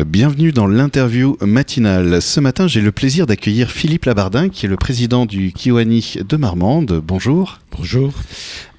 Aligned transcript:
Bienvenue 0.00 0.52
dans 0.52 0.66
l'interview 0.66 1.36
matinale. 1.42 2.22
Ce 2.22 2.40
matin, 2.40 2.66
j'ai 2.66 2.80
le 2.80 2.92
plaisir 2.92 3.26
d'accueillir 3.26 3.70
Philippe 3.70 4.06
Labardin, 4.06 4.48
qui 4.48 4.64
est 4.64 4.68
le 4.68 4.76
président 4.76 5.26
du 5.26 5.52
Kiwani 5.52 6.14
de 6.26 6.36
Marmande. 6.38 7.02
Bonjour. 7.04 7.58
Bonjour. 7.76 8.10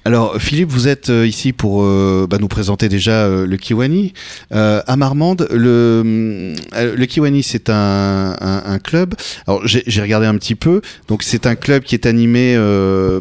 Alors 0.06 0.36
Philippe, 0.38 0.70
vous 0.70 0.86
êtes 0.86 1.08
euh, 1.08 1.26
ici 1.26 1.54
pour 1.54 1.82
euh, 1.82 2.26
bah, 2.28 2.36
nous 2.38 2.48
présenter 2.48 2.90
déjà 2.90 3.24
euh, 3.24 3.46
le 3.46 3.56
Kiwani. 3.56 4.12
à 4.50 4.96
Marmande, 4.96 5.48
le, 5.50 6.54
le 6.72 7.06
Kiwani 7.06 7.42
c'est 7.42 7.70
un, 7.70 8.36
un, 8.40 8.78
club. 8.78 9.14
Alors 9.46 9.62
j'ai 9.64 10.02
regardé 10.02 10.26
un 10.26 10.36
petit 10.36 10.54
peu. 10.54 10.82
Donc 11.08 11.22
c'est 11.22 11.46
un 11.46 11.54
club 11.54 11.84
qui 11.84 11.94
est 11.94 12.06
animé 12.06 12.58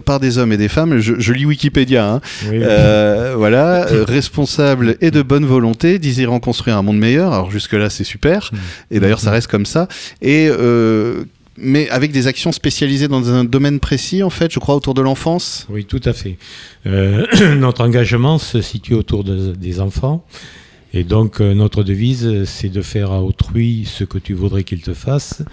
par 0.05 0.19
des 0.19 0.37
hommes 0.37 0.51
et 0.51 0.57
des 0.57 0.67
femmes. 0.67 0.99
Je, 0.99 1.33
lis 1.33 1.45
Wikipédia. 1.45 2.05
Hein. 2.05 2.21
voilà, 3.37 3.85
responsable 4.07 4.97
et 5.01 5.11
de 5.11 5.21
bonne 5.21 5.45
volonté, 5.45 5.99
désirant 5.99 6.39
construire 6.39 6.77
un 6.77 6.81
monde 6.81 6.99
meilleur. 6.99 7.33
Alors 7.33 7.51
jusque 7.51 7.73
là 7.73 7.89
c'est 7.89 8.03
super. 8.03 8.49
Mmh. 8.51 8.57
Et 8.91 8.99
d'ailleurs 8.99 9.19
ça 9.19 9.31
reste 9.31 9.47
comme 9.47 9.65
ça. 9.65 9.87
Et 10.21 10.49
mais 11.57 11.89
avec 11.89 12.11
des 12.11 12.27
actions 12.27 12.51
spécialisées 12.51 13.07
dans 13.07 13.31
un 13.31 13.43
domaine 13.43 13.79
précis, 13.79 14.23
en 14.23 14.29
fait, 14.29 14.51
je 14.51 14.59
crois, 14.59 14.75
autour 14.75 14.93
de 14.93 15.01
l'enfance 15.01 15.67
Oui, 15.69 15.85
tout 15.85 16.01
à 16.05 16.13
fait. 16.13 16.37
Euh, 16.85 17.25
notre 17.55 17.83
engagement 17.83 18.37
se 18.37 18.61
situe 18.61 18.93
autour 18.93 19.23
des 19.23 19.79
enfants. 19.79 20.25
Et 20.93 21.03
donc, 21.03 21.41
euh, 21.41 21.53
notre 21.53 21.83
devise, 21.83 22.43
c'est 22.45 22.69
de 22.69 22.81
faire 22.81 23.11
à 23.11 23.21
autrui 23.21 23.85
ce 23.85 24.03
que 24.03 24.17
tu 24.19 24.33
voudrais 24.33 24.63
qu'il 24.63 24.81
te 24.81 24.93
fasse. 24.93 25.43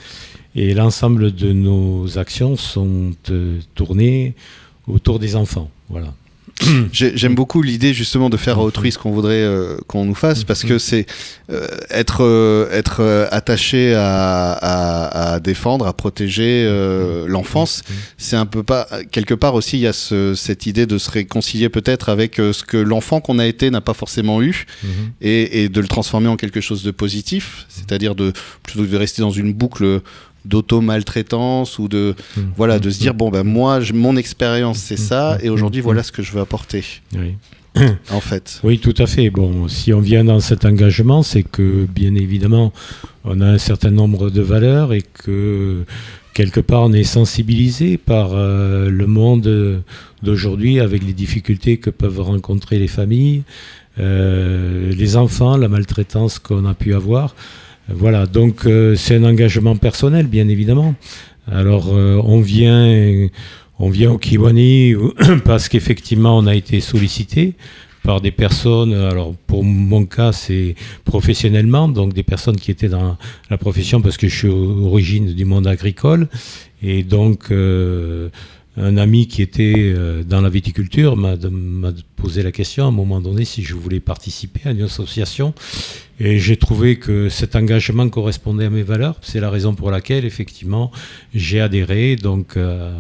Et 0.54 0.74
l'ensemble 0.74 1.32
de 1.32 1.52
nos 1.52 2.18
actions 2.18 2.56
sont 2.56 3.12
euh, 3.30 3.58
tournées 3.74 4.34
autour 4.86 5.18
des 5.18 5.36
enfants. 5.36 5.70
Voilà. 5.88 6.12
J'aime 6.92 7.34
beaucoup 7.34 7.62
l'idée 7.62 7.94
justement 7.94 8.28
de 8.30 8.36
faire 8.36 8.58
à 8.58 8.62
autrui 8.62 8.92
ce 8.92 8.98
qu'on 8.98 9.10
voudrait 9.10 9.42
euh, 9.42 9.76
qu'on 9.86 10.04
nous 10.04 10.14
fasse 10.14 10.44
parce 10.44 10.62
que 10.62 10.78
c'est 10.78 11.06
euh, 11.50 11.66
être 11.90 12.22
euh, 12.22 12.68
être 12.70 13.28
attaché 13.30 13.94
à, 13.94 14.52
à, 14.52 15.34
à, 15.34 15.40
défendre, 15.40 15.86
à 15.86 15.92
protéger 15.92 16.66
l'enfance. 17.26 17.82
C'est 18.18 18.36
un 18.36 18.46
peu 18.46 18.62
pas 18.62 18.88
quelque 19.10 19.34
part 19.34 19.54
aussi 19.54 19.78
il 19.78 19.80
y 19.80 19.86
a 19.86 19.92
ce, 19.92 20.34
cette 20.34 20.66
idée 20.66 20.86
de 20.86 20.98
se 20.98 21.10
réconcilier 21.10 21.68
peut-être 21.68 22.08
avec 22.08 22.36
ce 22.36 22.62
que 22.62 22.76
l'enfant 22.76 23.20
qu'on 23.20 23.38
a 23.38 23.46
été 23.46 23.70
n'a 23.70 23.80
pas 23.80 23.94
forcément 23.94 24.42
eu 24.42 24.66
et, 25.20 25.64
et, 25.64 25.68
de 25.68 25.80
le 25.80 25.88
transformer 25.88 26.28
en 26.28 26.36
quelque 26.36 26.60
chose 26.60 26.82
de 26.82 26.90
positif, 26.90 27.66
c'est-à-dire 27.68 28.14
de 28.14 28.32
plutôt 28.62 28.82
que 28.82 28.88
de 28.88 28.96
rester 28.96 29.22
dans 29.22 29.30
une 29.30 29.52
boucle 29.52 30.00
d'auto-maltraitance 30.44 31.78
ou 31.78 31.88
de 31.88 32.14
mmh. 32.36 32.40
voilà 32.56 32.78
de 32.78 32.90
se 32.90 32.98
dire 32.98 33.14
bon 33.14 33.30
ben 33.30 33.44
moi 33.44 33.80
mon 33.92 34.16
expérience 34.16 34.78
c'est 34.78 34.94
mmh. 34.94 35.04
ça 35.04 35.38
et 35.42 35.48
aujourd'hui 35.48 35.80
mmh. 35.80 35.84
voilà 35.84 36.02
ce 36.02 36.12
que 36.12 36.22
je 36.22 36.32
veux 36.32 36.40
apporter 36.40 36.84
oui. 37.14 37.34
en 38.10 38.20
fait 38.20 38.60
oui 38.64 38.78
tout 38.78 38.94
à 38.98 39.06
fait 39.06 39.30
bon 39.30 39.68
si 39.68 39.92
on 39.92 40.00
vient 40.00 40.24
dans 40.24 40.40
cet 40.40 40.64
engagement 40.64 41.22
c'est 41.22 41.42
que 41.42 41.86
bien 41.86 42.14
évidemment 42.14 42.72
on 43.24 43.40
a 43.40 43.46
un 43.46 43.58
certain 43.58 43.90
nombre 43.90 44.30
de 44.30 44.40
valeurs 44.40 44.92
et 44.92 45.02
que 45.02 45.84
quelque 46.32 46.60
part 46.60 46.82
on 46.82 46.92
est 46.92 47.04
sensibilisé 47.04 47.98
par 47.98 48.30
euh, 48.32 48.88
le 48.88 49.06
monde 49.06 49.82
d'aujourd'hui 50.22 50.80
avec 50.80 51.04
les 51.04 51.12
difficultés 51.12 51.76
que 51.76 51.90
peuvent 51.90 52.20
rencontrer 52.20 52.78
les 52.78 52.88
familles 52.88 53.42
euh, 53.98 54.92
les 54.92 55.16
enfants 55.16 55.56
la 55.56 55.68
maltraitance 55.68 56.38
qu'on 56.38 56.64
a 56.64 56.74
pu 56.74 56.94
avoir 56.94 57.34
voilà, 57.94 58.26
donc 58.26 58.66
euh, 58.66 58.94
c'est 58.94 59.16
un 59.16 59.24
engagement 59.24 59.76
personnel, 59.76 60.26
bien 60.26 60.48
évidemment. 60.48 60.94
Alors 61.50 61.88
euh, 61.92 62.20
on 62.24 62.40
vient, 62.40 63.28
on 63.78 63.90
vient 63.90 64.12
au 64.12 64.18
Kiwani 64.18 64.94
parce 65.44 65.68
qu'effectivement 65.68 66.38
on 66.38 66.46
a 66.46 66.54
été 66.54 66.80
sollicité 66.80 67.54
par 68.02 68.20
des 68.20 68.30
personnes, 68.30 68.94
alors 68.94 69.34
pour 69.46 69.64
mon 69.64 70.06
cas 70.06 70.32
c'est 70.32 70.74
professionnellement, 71.04 71.88
donc 71.88 72.14
des 72.14 72.22
personnes 72.22 72.56
qui 72.56 72.70
étaient 72.70 72.88
dans 72.88 73.16
la 73.50 73.58
profession 73.58 74.00
parce 74.00 74.16
que 74.16 74.28
je 74.28 74.36
suis 74.36 74.48
origine 74.48 75.34
du 75.34 75.44
monde 75.44 75.66
agricole 75.66 76.28
et 76.82 77.02
donc 77.02 77.50
euh, 77.50 78.30
un 78.76 78.96
ami 78.96 79.26
qui 79.26 79.42
était 79.42 79.74
euh, 79.76 80.22
dans 80.22 80.40
la 80.40 80.48
viticulture 80.48 81.16
m'a 81.16 81.34
posé 82.16 82.42
la 82.42 82.52
question 82.52 82.84
à 82.84 82.88
un 82.88 82.92
moment 82.92 83.20
donné 83.20 83.44
si 83.44 83.62
je 83.62 83.74
voulais 83.74 84.00
participer 84.00 84.60
à 84.68 84.70
une 84.70 84.82
association. 84.82 85.54
Et 86.20 86.38
j'ai 86.38 86.56
trouvé 86.56 86.98
que 86.98 87.28
cet 87.28 87.56
engagement 87.56 88.08
correspondait 88.08 88.66
à 88.66 88.70
mes 88.70 88.82
valeurs. 88.82 89.16
C'est 89.22 89.40
la 89.40 89.50
raison 89.50 89.74
pour 89.74 89.90
laquelle, 89.90 90.24
effectivement, 90.24 90.92
j'ai 91.34 91.60
adhéré 91.60 92.16
donc, 92.16 92.56
euh, 92.56 92.92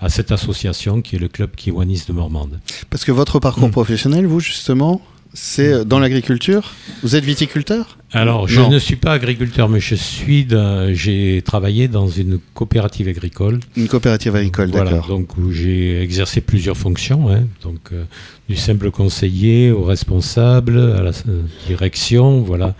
à 0.00 0.08
cette 0.08 0.32
association 0.32 1.00
qui 1.00 1.16
est 1.16 1.18
le 1.18 1.28
Club 1.28 1.54
Kiwanis 1.56 2.02
de 2.06 2.12
Mormande. 2.12 2.60
Parce 2.90 3.04
que 3.04 3.12
votre 3.12 3.38
parcours 3.38 3.68
mmh. 3.68 3.72
professionnel, 3.72 4.26
vous, 4.26 4.40
justement, 4.40 5.00
c'est 5.34 5.72
euh, 5.72 5.84
dans 5.84 5.98
l'agriculture? 5.98 6.72
Vous 7.02 7.16
êtes 7.16 7.24
viticulteur? 7.24 7.98
Alors, 8.12 8.48
je 8.48 8.60
ne 8.62 8.78
suis 8.78 8.96
pas 8.96 9.12
agriculteur, 9.12 9.68
mais 9.68 9.80
je 9.80 9.94
suis. 9.94 10.46
J'ai 10.92 11.42
travaillé 11.44 11.88
dans 11.88 12.08
une 12.08 12.38
coopérative 12.54 13.08
agricole. 13.08 13.60
Une 13.76 13.88
coopérative 13.88 14.34
agricole, 14.34 14.70
d'accord. 14.70 15.06
Donc, 15.08 15.36
où 15.36 15.52
j'ai 15.52 16.00
exercé 16.02 16.40
plusieurs 16.40 16.76
fonctions. 16.76 17.28
Hein. 17.30 17.42
donc, 17.62 17.80
euh, 17.92 18.04
du 18.48 18.56
simple 18.56 18.90
conseiller 18.90 19.70
au 19.70 19.82
responsable, 19.82 20.78
à 20.78 21.02
la 21.02 21.10
euh, 21.28 21.42
direction, 21.66 22.40
voilà 22.40 22.74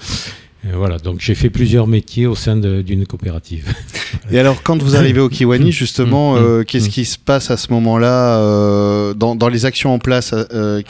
voilà, 0.74 0.98
donc 0.98 1.20
j'ai 1.20 1.34
fait 1.34 1.50
plusieurs 1.50 1.86
métiers 1.86 2.26
au 2.26 2.34
sein 2.34 2.56
d'une 2.56 3.06
coopérative. 3.06 3.72
Et 4.30 4.38
alors, 4.38 4.62
quand 4.62 4.82
vous 4.82 4.96
arrivez 4.96 5.20
au 5.20 5.28
Kiwani, 5.28 5.72
justement, 5.72 6.34
mm, 6.34 6.38
mm, 6.38 6.44
euh, 6.44 6.64
qu'est-ce 6.64 6.88
mm. 6.88 6.90
qui 6.90 7.04
se 7.04 7.18
passe 7.18 7.50
à 7.50 7.56
ce 7.56 7.72
moment-là 7.72 8.38
euh, 8.38 9.14
dans, 9.14 9.34
dans, 9.34 9.48
les 9.48 9.64
actions 9.66 9.92
en 9.92 9.98
place 9.98 10.34
euh, 10.34 10.82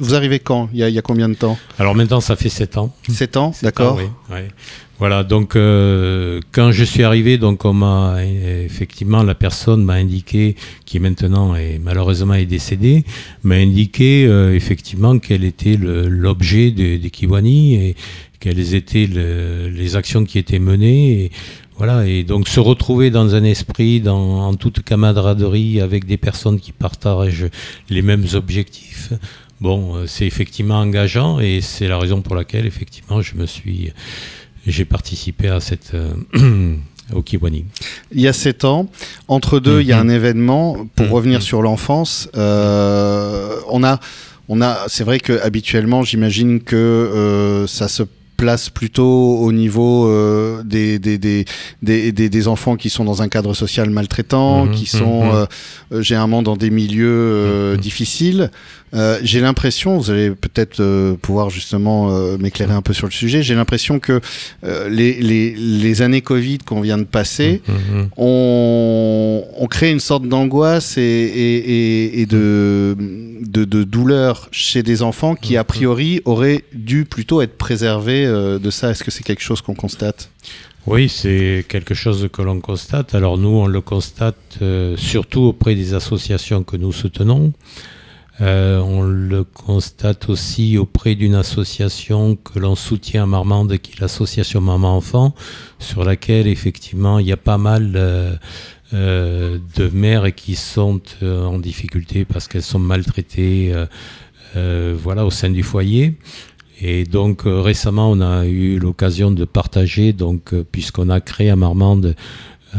Vous 0.00 0.14
arrivez 0.14 0.38
quand? 0.38 0.68
Il 0.72 0.78
y, 0.78 0.82
a, 0.82 0.88
il 0.88 0.94
y, 0.94 0.98
a, 0.98 1.02
combien 1.02 1.28
de 1.28 1.34
temps? 1.34 1.58
Alors 1.78 1.94
maintenant, 1.94 2.20
ça 2.20 2.36
fait 2.36 2.48
7 2.48 2.76
ans. 2.78 2.94
7 3.08 3.36
ans, 3.36 3.52
d'accord. 3.62 3.98
Oui, 4.30 4.36
Voilà, 4.98 5.24
donc 5.24 5.54
quand 5.54 6.70
je 6.72 6.84
suis 6.84 7.02
arrivé, 7.02 7.38
donc 7.38 7.64
on 7.64 7.72
m'a 7.72 8.16
effectivement 8.24 9.22
la 9.22 9.34
personne 9.34 9.84
m'a 9.84 9.94
indiqué 9.94 10.56
qui 10.84 11.00
maintenant 11.00 11.56
est 11.56 11.80
malheureusement 11.82 12.34
est 12.34 12.46
décédée, 12.46 13.04
m'a 13.42 13.56
indiqué 13.56 14.24
effectivement 14.54 15.18
quel 15.18 15.44
était 15.44 15.76
l'objet 15.80 16.70
des 16.70 16.98
de 16.98 17.08
Kiwani 17.08 17.74
et 17.74 17.96
quelles 18.44 18.74
étaient 18.74 19.08
les 19.08 19.96
actions 19.96 20.24
qui 20.26 20.38
étaient 20.38 20.58
menées. 20.58 21.24
Et, 21.24 21.30
voilà, 21.76 22.06
et 22.06 22.22
donc 22.22 22.48
se 22.48 22.60
retrouver 22.60 23.10
dans 23.10 23.34
un 23.34 23.42
esprit, 23.42 24.00
dans, 24.00 24.46
en 24.46 24.54
toute 24.54 24.82
camaraderie 24.82 25.80
avec 25.80 26.04
des 26.04 26.16
personnes 26.16 26.60
qui 26.60 26.70
partagent 26.70 27.46
les 27.90 28.02
mêmes 28.02 28.26
objectifs, 28.34 29.12
bon, 29.60 29.96
euh, 29.96 30.06
c'est 30.06 30.26
effectivement 30.26 30.78
engageant 30.78 31.40
et 31.40 31.60
c'est 31.60 31.88
la 31.88 31.98
raison 31.98 32.22
pour 32.22 32.36
laquelle 32.36 32.66
effectivement 32.66 33.22
je 33.22 33.34
me 33.34 33.46
suis, 33.46 33.92
j'ai 34.66 34.84
participé 34.84 35.48
à 35.48 35.58
cette 35.58 35.94
euh, 35.94 36.76
au 37.12 37.22
Kiwani. 37.22 37.64
Il 38.12 38.20
y 38.20 38.28
a 38.28 38.32
sept 38.32 38.64
ans, 38.64 38.88
entre 39.26 39.58
deux, 39.58 39.80
il 39.80 39.88
y 39.88 39.92
a 39.92 39.98
un 39.98 40.04
mhm. 40.04 40.10
événement. 40.10 40.86
Pour 40.94 41.06
mhm. 41.06 41.12
revenir 41.12 41.42
sur 41.42 41.60
l'enfance, 41.60 42.28
euh, 42.36 43.56
on 43.68 43.82
a, 43.82 43.98
on 44.48 44.60
a, 44.62 44.84
c'est 44.86 45.02
vrai 45.02 45.18
que 45.18 45.40
habituellement, 45.42 46.04
j'imagine 46.04 46.60
que 46.60 47.64
ça 47.66 47.88
se 47.88 48.04
place 48.36 48.70
plutôt 48.70 49.38
au 49.38 49.52
niveau 49.52 50.06
euh, 50.08 50.62
des, 50.64 50.98
des, 50.98 51.18
des, 51.18 51.44
des, 51.82 52.12
des, 52.12 52.48
enfants 52.48 52.76
qui 52.76 52.90
sont 52.90 53.04
dans 53.04 53.22
un 53.22 53.28
cadre 53.28 53.54
social 53.54 53.90
maltraitant, 53.90 54.66
mhm, 54.66 54.72
qui 54.72 54.86
sont 54.86 55.24
mhm. 55.24 55.46
euh, 55.92 56.02
généralement 56.02 56.42
dans 56.42 56.56
des 56.56 56.70
milieux 56.70 57.06
euh, 57.08 57.74
mhm. 57.74 57.80
difficiles. 57.80 58.50
Euh, 58.94 59.18
j'ai 59.22 59.40
l'impression, 59.40 59.98
vous 59.98 60.10
allez 60.10 60.30
peut-être 60.30 60.80
euh, 60.80 61.14
pouvoir 61.14 61.50
justement 61.50 62.10
euh, 62.10 62.38
m'éclairer 62.38 62.74
un 62.74 62.82
peu 62.82 62.92
sur 62.92 63.06
le 63.06 63.12
sujet, 63.12 63.42
j'ai 63.42 63.54
l'impression 63.54 63.98
que 63.98 64.20
les, 64.62 65.14
les, 65.14 65.54
les, 65.54 66.02
années 66.02 66.20
Covid 66.20 66.58
qu'on 66.58 66.80
vient 66.80 66.98
de 66.98 67.04
passer 67.04 67.62
mmh, 67.66 67.72
mmh, 67.72 68.00
mmh. 68.00 68.08
ont, 68.16 69.44
ont, 69.58 69.66
créé 69.66 69.90
une 69.90 70.00
sorte 70.00 70.28
d'angoisse 70.28 70.96
et, 70.96 71.02
et, 71.02 72.20
et 72.20 72.26
de, 72.26 72.96
de, 73.40 73.64
de, 73.64 73.84
douleur 73.84 74.48
chez 74.52 74.82
des 74.82 75.02
enfants 75.02 75.34
qui, 75.34 75.56
a 75.56 75.64
priori, 75.64 76.20
auraient 76.24 76.64
dû 76.72 77.04
plutôt 77.04 77.42
être 77.42 77.56
préservés 77.56 78.26
de 78.26 78.70
ça. 78.70 78.90
Est-ce 78.90 79.02
que 79.02 79.10
c'est 79.10 79.24
quelque 79.24 79.42
chose 79.42 79.60
qu'on 79.60 79.74
constate? 79.74 80.30
Oui, 80.86 81.08
c'est 81.08 81.64
quelque 81.68 81.94
chose 81.94 82.28
que 82.32 82.42
l'on 82.42 82.60
constate. 82.60 83.14
Alors 83.14 83.38
nous, 83.38 83.48
on 83.48 83.66
le 83.66 83.80
constate 83.80 84.58
surtout 84.96 85.42
auprès 85.42 85.74
des 85.74 85.94
associations 85.94 86.62
que 86.62 86.76
nous 86.76 86.92
soutenons. 86.92 87.52
Euh, 88.40 88.80
on 88.80 89.02
le 89.02 89.44
constate 89.44 90.28
aussi 90.28 90.76
auprès 90.76 91.14
d'une 91.14 91.36
association 91.36 92.34
que 92.34 92.58
l'on 92.58 92.74
soutient 92.74 93.22
à 93.22 93.26
Marmande, 93.26 93.78
qui 93.78 93.92
est 93.92 94.00
l'association 94.00 94.60
Maman 94.60 94.96
Enfant, 94.96 95.34
sur 95.78 96.04
laquelle 96.04 96.48
effectivement 96.48 97.20
il 97.20 97.26
y 97.26 97.32
a 97.32 97.36
pas 97.36 97.58
mal 97.58 97.92
euh, 97.94 98.34
euh, 98.92 99.58
de 99.76 99.88
mères 99.88 100.34
qui 100.34 100.56
sont 100.56 101.00
en 101.22 101.58
difficulté 101.58 102.24
parce 102.24 102.48
qu'elles 102.48 102.62
sont 102.62 102.80
maltraitées, 102.80 103.72
voilà, 104.54 105.24
au 105.24 105.30
sein 105.30 105.50
du 105.50 105.62
foyer. 105.62 106.16
Et 106.80 107.04
donc 107.04 107.42
récemment, 107.44 108.10
on 108.10 108.20
a 108.20 108.46
eu 108.46 108.80
l'occasion 108.80 109.30
de 109.30 109.44
partager, 109.44 110.12
donc 110.12 110.52
puisqu'on 110.72 111.08
a 111.08 111.20
créé 111.20 111.50
à 111.50 111.56
Marmande 111.56 112.16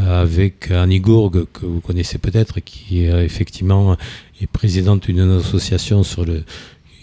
avec 0.04 0.70
Annie 0.70 1.00
Gourgue, 1.00 1.46
que 1.52 1.64
vous 1.64 1.80
connaissez 1.80 2.18
peut-être, 2.18 2.60
qui 2.60 3.04
effectivement 3.04 3.96
est 4.40 4.46
présidente 4.46 5.06
d'une 5.06 5.30
association 5.30 6.02
sur 6.02 6.24
le, 6.24 6.44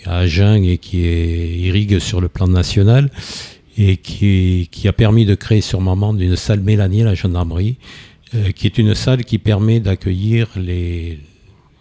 à 0.06 0.20
Agen 0.20 0.64
et 0.64 0.78
qui 0.78 1.06
est, 1.06 1.58
irrigue 1.58 2.00
sur 2.00 2.22
le 2.22 2.30
plan 2.30 2.48
national. 2.48 3.10
et 3.78 3.98
qui, 3.98 4.70
qui, 4.72 4.88
a 4.88 4.94
permis 4.94 5.26
de 5.26 5.34
créer 5.34 5.62
sur 5.62 5.82
Marmande 5.82 6.22
une 6.22 6.36
salle 6.36 6.60
Mélanie 6.60 7.02
à 7.02 7.06
la 7.06 7.16
gendarmerie, 7.16 7.78
qui 8.56 8.68
est 8.68 8.78
une 8.78 8.94
salle 8.94 9.26
qui 9.26 9.40
permet 9.40 9.80
d'accueillir 9.80 10.48
les, 10.56 11.20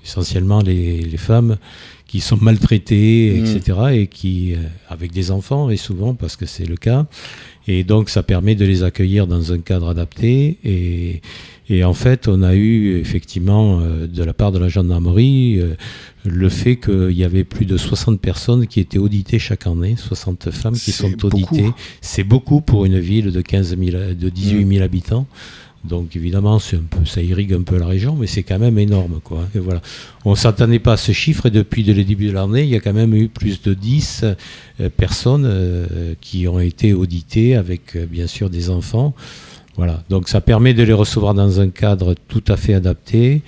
essentiellement 0.04 0.60
les, 0.60 1.02
les, 1.02 1.16
femmes 1.16 1.58
qui 2.06 2.20
sont 2.20 2.38
maltraitées, 2.40 3.38
etc., 3.38 3.78
mmh. 3.78 3.92
et 3.92 4.06
qui, 4.06 4.54
avec 4.88 5.12
des 5.12 5.30
enfants, 5.30 5.70
et 5.70 5.76
souvent 5.76 6.14
parce 6.14 6.36
que 6.36 6.46
c'est 6.46 6.66
le 6.66 6.76
cas, 6.76 7.06
et 7.68 7.84
donc 7.84 8.08
ça 8.08 8.22
permet 8.22 8.54
de 8.54 8.64
les 8.64 8.82
accueillir 8.82 9.26
dans 9.26 9.52
un 9.52 9.58
cadre 9.58 9.88
adapté. 9.88 10.58
Et, 10.64 11.22
et 11.68 11.84
en 11.84 11.94
fait, 11.94 12.28
on 12.28 12.42
a 12.42 12.54
eu 12.54 12.98
effectivement 12.98 13.80
euh, 13.80 14.06
de 14.06 14.24
la 14.24 14.32
part 14.32 14.52
de 14.52 14.58
la 14.58 14.68
gendarmerie 14.68 15.58
euh, 15.60 15.74
le 16.24 16.48
fait 16.48 16.76
qu'il 16.76 17.12
y 17.12 17.24
avait 17.24 17.44
plus 17.44 17.66
de 17.66 17.76
60 17.76 18.20
personnes 18.20 18.66
qui 18.66 18.80
étaient 18.80 18.98
auditées 18.98 19.38
chaque 19.38 19.66
année, 19.66 19.94
60 19.96 20.50
femmes 20.50 20.74
qui 20.74 20.92
sont 20.92 21.24
auditées. 21.24 21.70
C'est 22.00 22.24
beaucoup 22.24 22.60
pour 22.60 22.84
une 22.84 22.98
ville 22.98 23.30
de 23.30 23.40
15 23.40 23.76
000, 23.78 23.90
de 24.14 24.28
18 24.28 24.66
000 24.66 24.84
habitants. 24.84 25.26
Donc 25.84 26.14
évidemment, 26.14 26.56
un 26.56 26.76
peu, 26.90 27.04
ça 27.04 27.22
irrigue 27.22 27.52
un 27.54 27.62
peu 27.62 27.76
la 27.76 27.86
région, 27.86 28.14
mais 28.14 28.28
c'est 28.28 28.44
quand 28.44 28.58
même 28.58 28.78
énorme. 28.78 29.20
Quoi. 29.24 29.48
Et 29.54 29.58
voilà. 29.58 29.82
On 30.24 30.30
ne 30.32 30.36
s'attendait 30.36 30.78
pas 30.78 30.92
à 30.92 30.96
ce 30.96 31.10
chiffre 31.10 31.46
et 31.46 31.50
depuis 31.50 31.82
le 31.82 32.04
début 32.04 32.28
de 32.28 32.32
l'année, 32.32 32.62
il 32.62 32.68
y 32.68 32.76
a 32.76 32.80
quand 32.80 32.92
même 32.92 33.14
eu 33.14 33.28
plus 33.28 33.60
de 33.62 33.74
10 33.74 34.20
euh, 34.22 34.34
personnes 34.90 35.44
euh, 35.46 36.14
qui 36.20 36.48
ont 36.48 36.58
été 36.58 36.92
auditées 36.92 37.56
avec 37.56 37.96
euh, 37.96 38.06
bien 38.06 38.26
sûr 38.26 38.50
des 38.50 38.70
enfants. 38.70 39.14
Voilà. 39.76 40.02
Donc 40.10 40.28
ça 40.28 40.40
permet 40.40 40.74
de 40.74 40.82
les 40.82 40.92
recevoir 40.92 41.34
dans 41.34 41.60
un 41.60 41.68
cadre 41.68 42.14
tout 42.28 42.44
à 42.48 42.56
fait 42.56 42.74
adapté, 42.74 43.42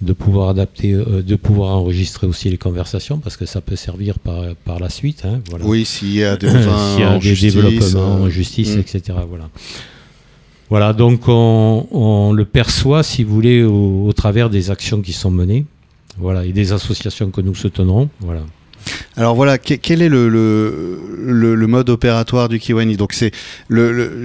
de 0.00 0.12
pouvoir 0.12 0.48
adapter, 0.48 0.92
de 0.92 1.36
pouvoir 1.36 1.76
enregistrer 1.76 2.26
aussi 2.26 2.50
les 2.50 2.58
conversations 2.58 3.18
parce 3.18 3.36
que 3.36 3.46
ça 3.46 3.60
peut 3.60 3.76
servir 3.76 4.18
par, 4.18 4.42
par 4.64 4.80
la 4.80 4.90
suite. 4.90 5.24
Hein, 5.24 5.40
voilà. 5.50 5.64
Oui, 5.64 5.84
s'il 5.84 6.14
y 6.14 6.24
a 6.24 6.36
des, 6.36 6.48
développements 7.40 8.14
en 8.14 8.28
justice, 8.28 8.76
hmm. 8.76 8.80
etc. 8.80 9.18
Voilà. 9.28 9.48
Voilà, 10.70 10.92
donc 10.92 11.22
on, 11.28 12.32
le 12.32 12.44
perçoit, 12.44 13.02
si 13.02 13.24
vous 13.24 13.34
voulez, 13.34 13.62
au, 13.62 14.12
travers 14.14 14.50
des 14.50 14.70
actions 14.70 15.00
qui 15.00 15.14
sont 15.14 15.30
menées, 15.30 15.64
voilà, 16.18 16.44
et 16.44 16.52
des 16.52 16.72
associations 16.72 17.30
que 17.30 17.40
nous 17.40 17.54
soutenons, 17.54 18.10
voilà. 18.20 18.42
Alors 19.18 19.34
voilà, 19.34 19.58
quel 19.58 20.00
est 20.00 20.08
le, 20.08 20.28
le, 20.28 21.66
mode 21.66 21.90
opératoire 21.90 22.48
du 22.48 22.60
Kiwani 22.60 22.96
Donc 22.96 23.12
c'est 23.12 23.32
le, 23.66 24.22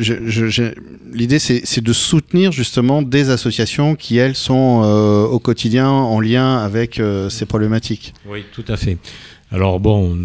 l'idée, 1.12 1.40
c'est 1.40 1.82
de 1.82 1.94
soutenir 1.94 2.52
justement 2.52 3.02
des 3.02 3.32
associations 3.32 3.96
qui 3.96 4.18
elles 4.18 4.36
sont 4.36 4.82
euh, 4.84 5.26
au 5.26 5.40
quotidien 5.40 5.90
en 5.90 6.20
lien 6.20 6.60
avec 6.60 7.00
euh, 7.00 7.28
ces 7.30 7.48
problématiques. 7.48 8.14
Oui, 8.28 8.44
tout 8.54 8.66
à 8.68 8.78
fait. 8.78 9.00
Alors 9.52 9.80
bon, 9.80 10.16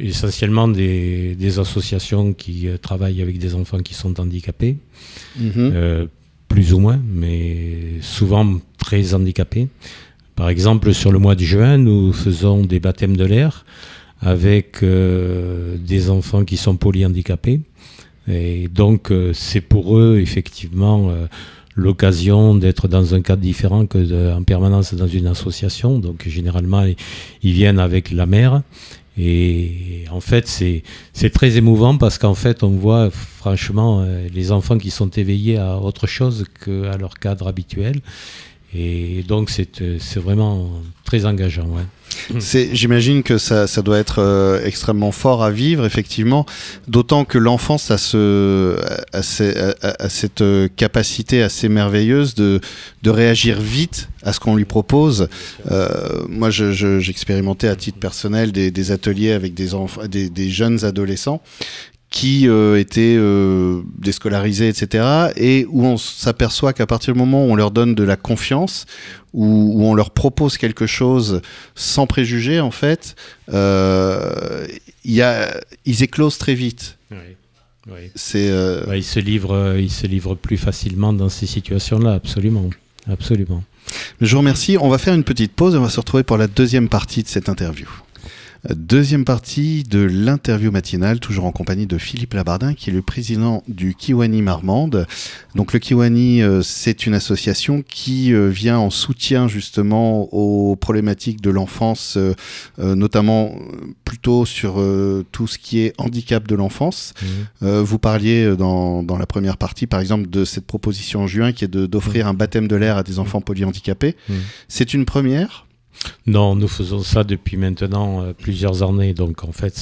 essentiellement 0.00 0.68
des, 0.68 1.58
associations 1.58 2.32
qui 2.32 2.66
euh, 2.66 2.78
travaillent 2.78 3.20
avec 3.20 3.36
des 3.36 3.54
enfants 3.54 3.80
qui 3.80 3.92
sont 3.92 4.18
handicapés, 4.18 4.78
mhm. 5.38 6.08
plus 6.48 6.72
ou 6.72 6.78
moins, 6.78 6.98
mais 7.12 8.00
souvent 8.00 8.58
très 8.78 9.12
handicapés. 9.12 9.68
Par 10.34 10.48
exemple, 10.48 10.94
sur 10.94 11.12
le 11.12 11.18
mois 11.18 11.34
de 11.34 11.44
juin, 11.44 11.76
nous 11.76 12.14
faisons 12.14 12.64
des 12.64 12.80
baptêmes 12.80 13.18
de 13.18 13.26
l'air 13.26 13.66
avec 14.24 14.82
euh, 14.82 15.76
des 15.78 16.10
enfants 16.10 16.44
qui 16.44 16.56
sont 16.56 16.76
polyhandicapés. 16.76 17.60
Et 18.26 18.68
donc, 18.68 19.12
c'est 19.34 19.60
pour 19.60 19.98
eux, 19.98 20.18
effectivement, 20.18 21.12
l'occasion 21.76 22.54
d'être 22.54 22.88
dans 22.88 23.14
un 23.14 23.20
cadre 23.20 23.42
différent 23.42 23.84
que 23.84 24.32
en 24.34 24.42
permanence 24.42 24.94
dans 24.94 25.06
une 25.06 25.26
association. 25.26 25.98
Donc 25.98 26.26
généralement, 26.26 26.86
ils 27.42 27.52
viennent 27.52 27.78
avec 27.78 28.10
la 28.10 28.24
mère. 28.24 28.62
Et 29.16 30.04
en 30.10 30.20
fait, 30.20 30.48
c'est 30.48 31.30
très 31.30 31.56
émouvant 31.56 31.96
parce 31.96 32.18
qu'en 32.18 32.34
fait, 32.34 32.62
on 32.62 32.70
voit 32.70 33.10
franchement 33.10 34.00
euh, 34.00 34.26
les 34.32 34.50
enfants 34.50 34.76
qui 34.76 34.90
sont 34.90 35.08
éveillés 35.08 35.56
à 35.56 35.78
autre 35.78 36.06
chose 36.08 36.46
qu'à 36.64 36.96
leur 36.96 37.14
cadre 37.20 37.46
habituel. 37.46 38.00
Et 38.76 39.22
donc, 39.26 39.50
c'est 39.50 39.82
euh, 39.82 39.98
vraiment 40.16 40.70
très 41.04 41.26
engageant. 41.26 41.68
J'imagine 42.72 43.22
que 43.22 43.38
ça, 43.38 43.66
ça, 43.66 43.82
doit 43.82 43.98
être 43.98 44.20
euh, 44.20 44.64
extrêmement 44.64 45.12
fort 45.12 45.44
à 45.44 45.50
vivre, 45.50 45.84
effectivement, 45.86 46.44
d'autant 46.88 47.24
que 47.24 47.38
l'enfance 47.38 47.90
a, 47.92 47.98
ce, 47.98 48.76
a, 49.12 49.22
cette 50.08 50.40
euh, 50.40 50.68
capacité 50.74 51.42
assez 51.42 51.68
merveilleuse 51.68 52.34
de, 52.34 52.60
de 53.02 53.10
réagir 53.10 53.60
vite 53.60 54.08
à 54.22 54.32
ce 54.32 54.40
qu'on 54.40 54.56
lui 54.56 54.64
propose. 54.64 55.28
Moi, 56.28 56.50
j'expérimentais 56.50 57.68
à 57.68 57.76
titre 57.76 57.98
personnel 57.98 58.52
des, 58.52 58.90
ateliers 58.90 59.32
avec 59.32 59.54
des, 59.54 60.30
des 60.30 60.50
jeunes 60.50 60.84
adolescents 60.84 61.42
qui 62.14 62.46
euh, 62.46 62.78
étaient 62.78 63.16
euh, 63.18 63.82
déscolarisés, 63.98 64.68
etc. 64.68 65.32
Et 65.34 65.66
où 65.68 65.84
on 65.84 65.96
s'aperçoit 65.96 66.72
qu'à 66.72 66.86
partir 66.86 67.12
du 67.12 67.18
moment 67.18 67.44
où 67.44 67.50
on 67.50 67.56
leur 67.56 67.72
donne 67.72 67.96
de 67.96 68.04
la 68.04 68.14
confiance, 68.14 68.86
où, 69.32 69.72
où 69.74 69.84
on 69.84 69.94
leur 69.94 70.12
propose 70.12 70.56
quelque 70.56 70.86
chose 70.86 71.42
sans 71.74 72.06
préjugés, 72.06 72.60
en 72.60 72.70
fait, 72.70 73.16
euh, 73.52 74.64
y 75.04 75.22
a, 75.22 75.60
ils 75.86 76.04
éclosent 76.04 76.38
très 76.38 76.54
vite. 76.54 76.98
Oui. 77.10 77.18
Oui. 77.88 78.12
C'est, 78.14 78.48
euh, 78.48 78.84
ils 78.94 79.02
se 79.02 79.18
livrent, 79.18 79.74
ils 79.76 79.90
se 79.90 80.06
livrent 80.06 80.36
plus 80.36 80.56
facilement 80.56 81.12
dans 81.12 81.28
ces 81.28 81.46
situations-là, 81.46 82.12
absolument, 82.12 82.70
absolument. 83.10 83.64
Je 84.20 84.30
vous 84.30 84.38
remercie. 84.38 84.78
On 84.80 84.88
va 84.88 84.98
faire 84.98 85.14
une 85.14 85.24
petite 85.24 85.52
pause 85.52 85.74
et 85.74 85.78
on 85.78 85.82
va 85.82 85.90
se 85.90 85.98
retrouver 85.98 86.22
pour 86.22 86.38
la 86.38 86.46
deuxième 86.46 86.88
partie 86.88 87.24
de 87.24 87.28
cette 87.28 87.48
interview. 87.48 87.88
Deuxième 88.70 89.26
partie 89.26 89.82
de 89.82 90.00
l'interview 90.00 90.70
matinale, 90.70 91.20
toujours 91.20 91.44
en 91.44 91.52
compagnie 91.52 91.86
de 91.86 91.98
Philippe 91.98 92.32
Labardin, 92.32 92.72
qui 92.72 92.88
est 92.88 92.92
le 92.94 93.02
président 93.02 93.62
du 93.68 93.94
Kiwani 93.94 94.40
Marmande. 94.40 95.06
Donc 95.54 95.74
le 95.74 95.78
Kiwani, 95.78 96.42
euh, 96.42 96.62
c'est 96.62 97.04
une 97.04 97.12
association 97.12 97.82
qui 97.86 98.32
euh, 98.32 98.48
vient 98.48 98.78
en 98.78 98.88
soutien 98.88 99.48
justement 99.48 100.32
aux 100.32 100.76
problématiques 100.76 101.42
de 101.42 101.50
l'enfance, 101.50 102.16
euh, 102.16 102.34
notamment 102.78 103.54
plutôt 104.06 104.46
sur 104.46 104.82
tout 105.32 105.46
ce 105.46 105.58
qui 105.58 105.80
est 105.80 105.92
handicap 105.98 106.46
de 106.46 106.54
l'enfance. 106.54 107.12
Mmh. 107.60 107.66
vous 107.80 107.98
parliez 107.98 108.56
dans, 108.56 109.02
dans, 109.02 109.18
la 109.18 109.26
première 109.26 109.56
partie, 109.56 109.86
par 109.86 110.00
exemple, 110.00 110.30
de 110.30 110.44
cette 110.44 110.66
proposition 110.66 111.22
en 111.22 111.26
juin 111.26 111.52
qui 111.52 111.64
est 111.64 111.68
d'offrir 111.68 112.26
mmh. 112.26 112.28
un 112.28 112.34
baptême 112.34 112.68
de 112.68 112.76
l'air 112.76 112.96
à 112.96 113.02
des 113.02 113.18
enfants 113.18 113.40
polyhandicapés. 113.40 114.16
Mmh. 114.28 114.34
C'est 114.68 114.94
une 114.94 115.04
première 115.04 115.66
non, 116.26 116.56
nous 116.56 116.68
faisons 116.68 117.02
ça 117.02 117.24
depuis 117.24 117.56
maintenant 117.56 118.22
euh, 118.22 118.32
plusieurs 118.32 118.82
années. 118.82 119.14
Donc 119.14 119.44
en 119.44 119.52
fait, 119.52 119.74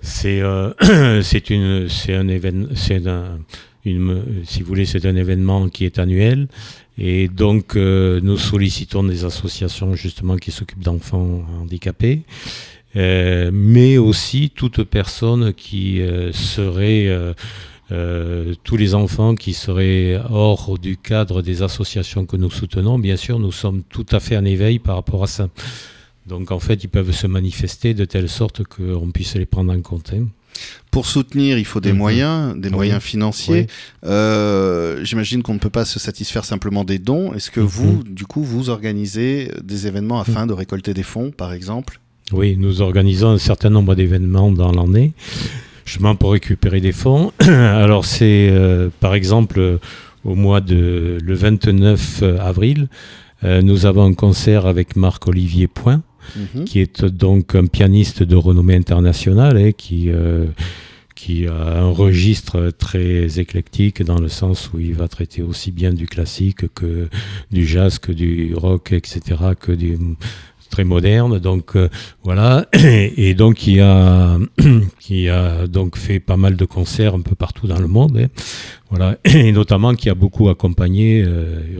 c'est 0.00 0.40
euh, 0.40 0.72
un 0.80 2.28
événement 5.16 5.68
qui 5.68 5.84
est 5.84 5.98
annuel. 5.98 6.48
Et 6.98 7.28
donc, 7.28 7.76
euh, 7.76 8.20
nous 8.22 8.36
sollicitons 8.36 9.02
des 9.04 9.24
associations 9.24 9.94
justement 9.94 10.36
qui 10.36 10.50
s'occupent 10.50 10.84
d'enfants 10.84 11.42
handicapés, 11.60 12.22
mais 12.94 13.96
aussi 13.96 14.50
toute 14.54 14.82
personne 14.82 15.54
qui 15.54 16.02
serait 16.32 17.34
euh, 17.92 18.54
tous 18.64 18.76
les 18.76 18.94
enfants 18.94 19.34
qui 19.34 19.52
seraient 19.52 20.18
hors 20.30 20.78
du 20.78 20.96
cadre 20.96 21.42
des 21.42 21.62
associations 21.62 22.24
que 22.24 22.36
nous 22.36 22.50
soutenons, 22.50 22.98
bien 22.98 23.16
sûr, 23.16 23.38
nous 23.38 23.52
sommes 23.52 23.82
tout 23.82 24.06
à 24.12 24.20
fait 24.20 24.36
en 24.36 24.44
éveil 24.44 24.78
par 24.78 24.96
rapport 24.96 25.22
à 25.22 25.26
ça. 25.26 25.48
Donc 26.26 26.50
en 26.50 26.58
fait, 26.58 26.82
ils 26.84 26.88
peuvent 26.88 27.12
se 27.12 27.26
manifester 27.26 27.94
de 27.94 28.04
telle 28.04 28.28
sorte 28.28 28.62
qu'on 28.64 29.10
puisse 29.10 29.34
les 29.34 29.46
prendre 29.46 29.72
en 29.72 29.80
compte. 29.80 30.12
Hein. 30.14 30.28
Pour 30.90 31.06
soutenir, 31.06 31.58
il 31.58 31.64
faut 31.64 31.80
des 31.80 31.92
mhm. 31.92 31.98
moyens, 31.98 32.56
des 32.56 32.70
moyens 32.70 33.02
financiers. 33.02 33.66
Euh, 34.04 35.04
j'imagine 35.04 35.42
qu'on 35.42 35.54
ne 35.54 35.58
peut 35.58 35.70
pas 35.70 35.84
se 35.84 35.98
satisfaire 35.98 36.44
simplement 36.44 36.84
des 36.84 36.98
dons. 36.98 37.34
Est-ce 37.34 37.50
que 37.50 37.60
mhm. 37.60 37.66
vous, 37.66 38.04
du 38.04 38.24
coup, 38.24 38.42
vous 38.42 38.70
organisez 38.70 39.50
des 39.62 39.86
événements 39.86 40.20
afin 40.20 40.46
de 40.46 40.52
récolter 40.52 40.94
des 40.94 41.02
fonds, 41.02 41.30
par 41.30 41.52
exemple? 41.52 42.00
Oui, 42.32 42.56
nous 42.56 42.80
organisons 42.80 43.30
un 43.30 43.38
certain 43.38 43.70
nombre 43.70 43.94
d'événements 43.94 44.50
dans 44.50 44.72
l'année 44.72 45.12
chemin 45.84 46.14
pour 46.14 46.32
récupérer 46.32 46.80
des 46.80 46.92
fonds. 46.92 47.32
Alors 47.40 48.04
c'est 48.04 48.48
euh, 48.50 48.88
par 49.00 49.14
exemple 49.14 49.58
euh, 49.58 49.78
au 50.24 50.34
mois 50.34 50.60
de 50.60 51.18
le 51.22 51.34
29 51.34 52.22
avril, 52.40 52.88
euh, 53.44 53.60
nous 53.62 53.86
avons 53.86 54.04
un 54.04 54.14
concert 54.14 54.66
avec 54.66 54.94
Marc-Olivier 54.94 55.66
Point, 55.66 56.02
mhm. 56.36 56.64
qui 56.64 56.80
est 56.80 57.04
donc 57.04 57.54
un 57.54 57.66
pianiste 57.66 58.22
de 58.22 58.36
renommée 58.36 58.76
internationale 58.76 59.58
et 59.58 59.72
qui 59.72 60.10
qui 61.14 61.46
a 61.46 61.78
un 61.78 61.90
registre 61.90 62.70
très 62.70 63.38
éclectique 63.38 64.02
dans 64.02 64.18
le 64.18 64.28
sens 64.28 64.70
où 64.72 64.80
il 64.80 64.94
va 64.94 65.06
traiter 65.06 65.42
aussi 65.42 65.70
bien 65.70 65.92
du 65.92 66.06
classique 66.06 66.72
que 66.74 67.08
du 67.52 67.64
jazz, 67.64 67.98
que 68.00 68.10
du 68.10 68.54
rock, 68.56 68.92
etc., 68.92 69.20
que 69.60 69.70
du 69.70 69.98
très 70.72 70.84
moderne. 70.84 71.38
Donc 71.38 71.76
voilà, 72.24 72.66
et, 72.72 73.34
donc 73.34 73.54
qui 73.56 73.78
a 73.78 74.38
qui 74.98 75.28
a 75.28 75.68
donc 75.68 75.96
fait 75.96 76.18
pas 76.18 76.36
mal 76.36 76.56
de 76.56 76.64
concerts 76.64 77.14
un 77.14 77.20
peu 77.20 77.36
partout 77.36 77.68
dans 77.68 77.78
le 77.78 77.86
monde. 77.86 78.18
Hein. 78.18 78.26
Voilà, 78.90 79.16
et 79.24 79.52
notamment 79.52 79.94
qui 79.94 80.10
a 80.10 80.14
beaucoup 80.14 80.48
accompagné 80.48 81.24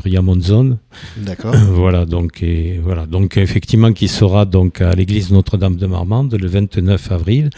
Ria 0.05 0.23
Monzon. 0.23 0.79
D'accord. 1.17 1.55
voilà, 1.73 2.07
donc 2.07 2.43
et 2.43 2.79
voilà, 2.83 3.07
donc 3.07 3.37
effectivement 3.37 3.93
qui 3.93 4.07
sera 4.07 4.45
donc 4.45 4.81
à 4.81 4.93
l'église 4.93 5.33
Notre-Dame 5.33 5.77
de 5.77 5.87
Marmande 5.87 6.37
le 6.41 6.47
29 6.47 7.11
avril 7.11 7.51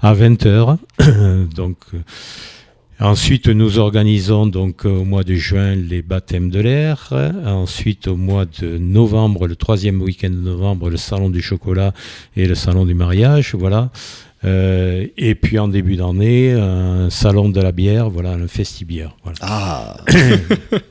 à 0.00 0.14
20h. 0.14 0.78
donc 1.54 1.76
Ensuite, 3.00 3.46
nous 3.48 3.78
organisons 3.78 4.46
donc 4.46 4.84
au 4.84 5.04
mois 5.04 5.22
de 5.22 5.34
juin 5.34 5.76
les 5.76 6.02
baptêmes 6.02 6.50
de 6.50 6.58
l'air. 6.58 7.12
Ensuite, 7.46 8.08
au 8.08 8.16
mois 8.16 8.44
de 8.44 8.76
novembre, 8.76 9.46
le 9.46 9.54
troisième 9.54 10.02
week-end 10.02 10.30
de 10.30 10.34
novembre, 10.34 10.90
le 10.90 10.96
salon 10.96 11.30
du 11.30 11.40
chocolat 11.40 11.92
et 12.36 12.46
le 12.46 12.56
salon 12.56 12.84
du 12.84 12.94
mariage. 12.94 13.54
Voilà. 13.54 13.90
Euh, 14.44 15.06
et 15.16 15.34
puis 15.34 15.58
en 15.58 15.68
début 15.68 15.96
d'année, 15.96 16.52
un 16.52 17.08
salon 17.10 17.48
de 17.48 17.60
la 17.60 17.70
bière, 17.70 18.10
voilà, 18.10 18.32
un 18.32 18.48
festibière. 18.48 19.16
Voilà. 19.22 19.38
Ah 19.42 19.96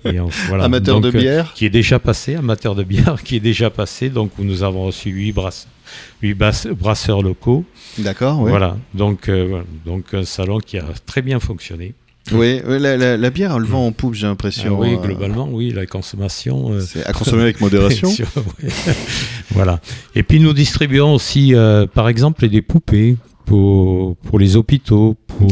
Amateur 0.64 1.02
de 1.02 1.12
bière 1.12 1.54
Qui 1.54 1.66
est 1.66 1.70
déjà 1.70 2.00
passé, 2.00 2.36
amateur 2.36 2.76
de 2.76 2.84
bière, 2.84 3.22
qui 3.24 3.36
est 3.36 3.42
déjà 3.42 3.70
passé. 3.70 4.10
Donc, 4.10 4.32
où 4.40 4.44
nous 4.44 4.64
avons 4.64 4.86
reçu 4.86 5.12
huit 6.22 6.34
brasseurs 6.34 7.22
locaux. 7.22 7.65
D'accord, 7.98 8.41
oui. 8.41 8.50
Voilà, 8.50 8.77
donc, 8.94 9.29
euh, 9.29 9.62
donc 9.86 10.13
un 10.13 10.25
salon 10.25 10.60
qui 10.60 10.77
a 10.77 10.86
très 11.06 11.22
bien 11.22 11.39
fonctionné. 11.39 11.94
Oui, 12.34 12.62
la, 12.65 13.29
bière, 13.29 13.56
elle 13.56 13.63
vend 13.63 13.88
en 13.88 13.91
poupe, 13.94 14.13
j'ai 14.13 14.27
l'impression. 14.27 14.77
Ah 14.77 14.82
oui, 14.82 14.96
euh. 14.96 14.98
globalement, 14.98 15.48
oui, 15.50 15.72
la 15.72 15.86
consommation. 15.86 16.74
Euh, 16.74 16.82
c'est 16.82 17.06
à 17.06 17.13
consommer 17.13 17.44
avec 17.44 17.62
modération. 17.62 18.10
voilà. 19.51 19.79
Et 20.13 20.24
puis 20.24 20.41
nous 20.41 20.51
distribuons 20.51 21.13
aussi, 21.13 21.53
par 21.94 22.10
exemple, 22.10 22.48
des 22.50 22.62
poupées 22.62 23.15
pour, 23.48 24.18
pour 24.18 24.38
les 24.38 24.58
hôpitaux, 24.58 25.16
pour, 25.25 25.48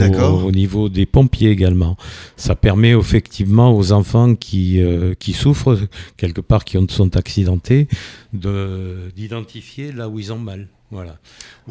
au 0.45 0.51
niveau 0.51 0.89
des 0.89 1.05
pompiers 1.05 1.49
également. 1.49 1.95
Ça 2.35 2.55
permet 2.55 2.91
effectivement 2.91 3.75
aux 3.75 3.93
enfants 3.93 4.35
qui, 4.35 4.81
qui 5.17 5.33
souffrent, 5.33 5.79
quelque 6.17 6.41
part, 6.41 6.65
qui 6.65 6.77
sont 6.89 7.15
accidentés, 7.17 7.87
d'identifier 8.33 9.91
là 9.93 10.09
où 10.09 10.19
ils 10.19 10.31
ont 10.33 10.37
mal. 10.37 10.67
Voilà. 10.91 11.17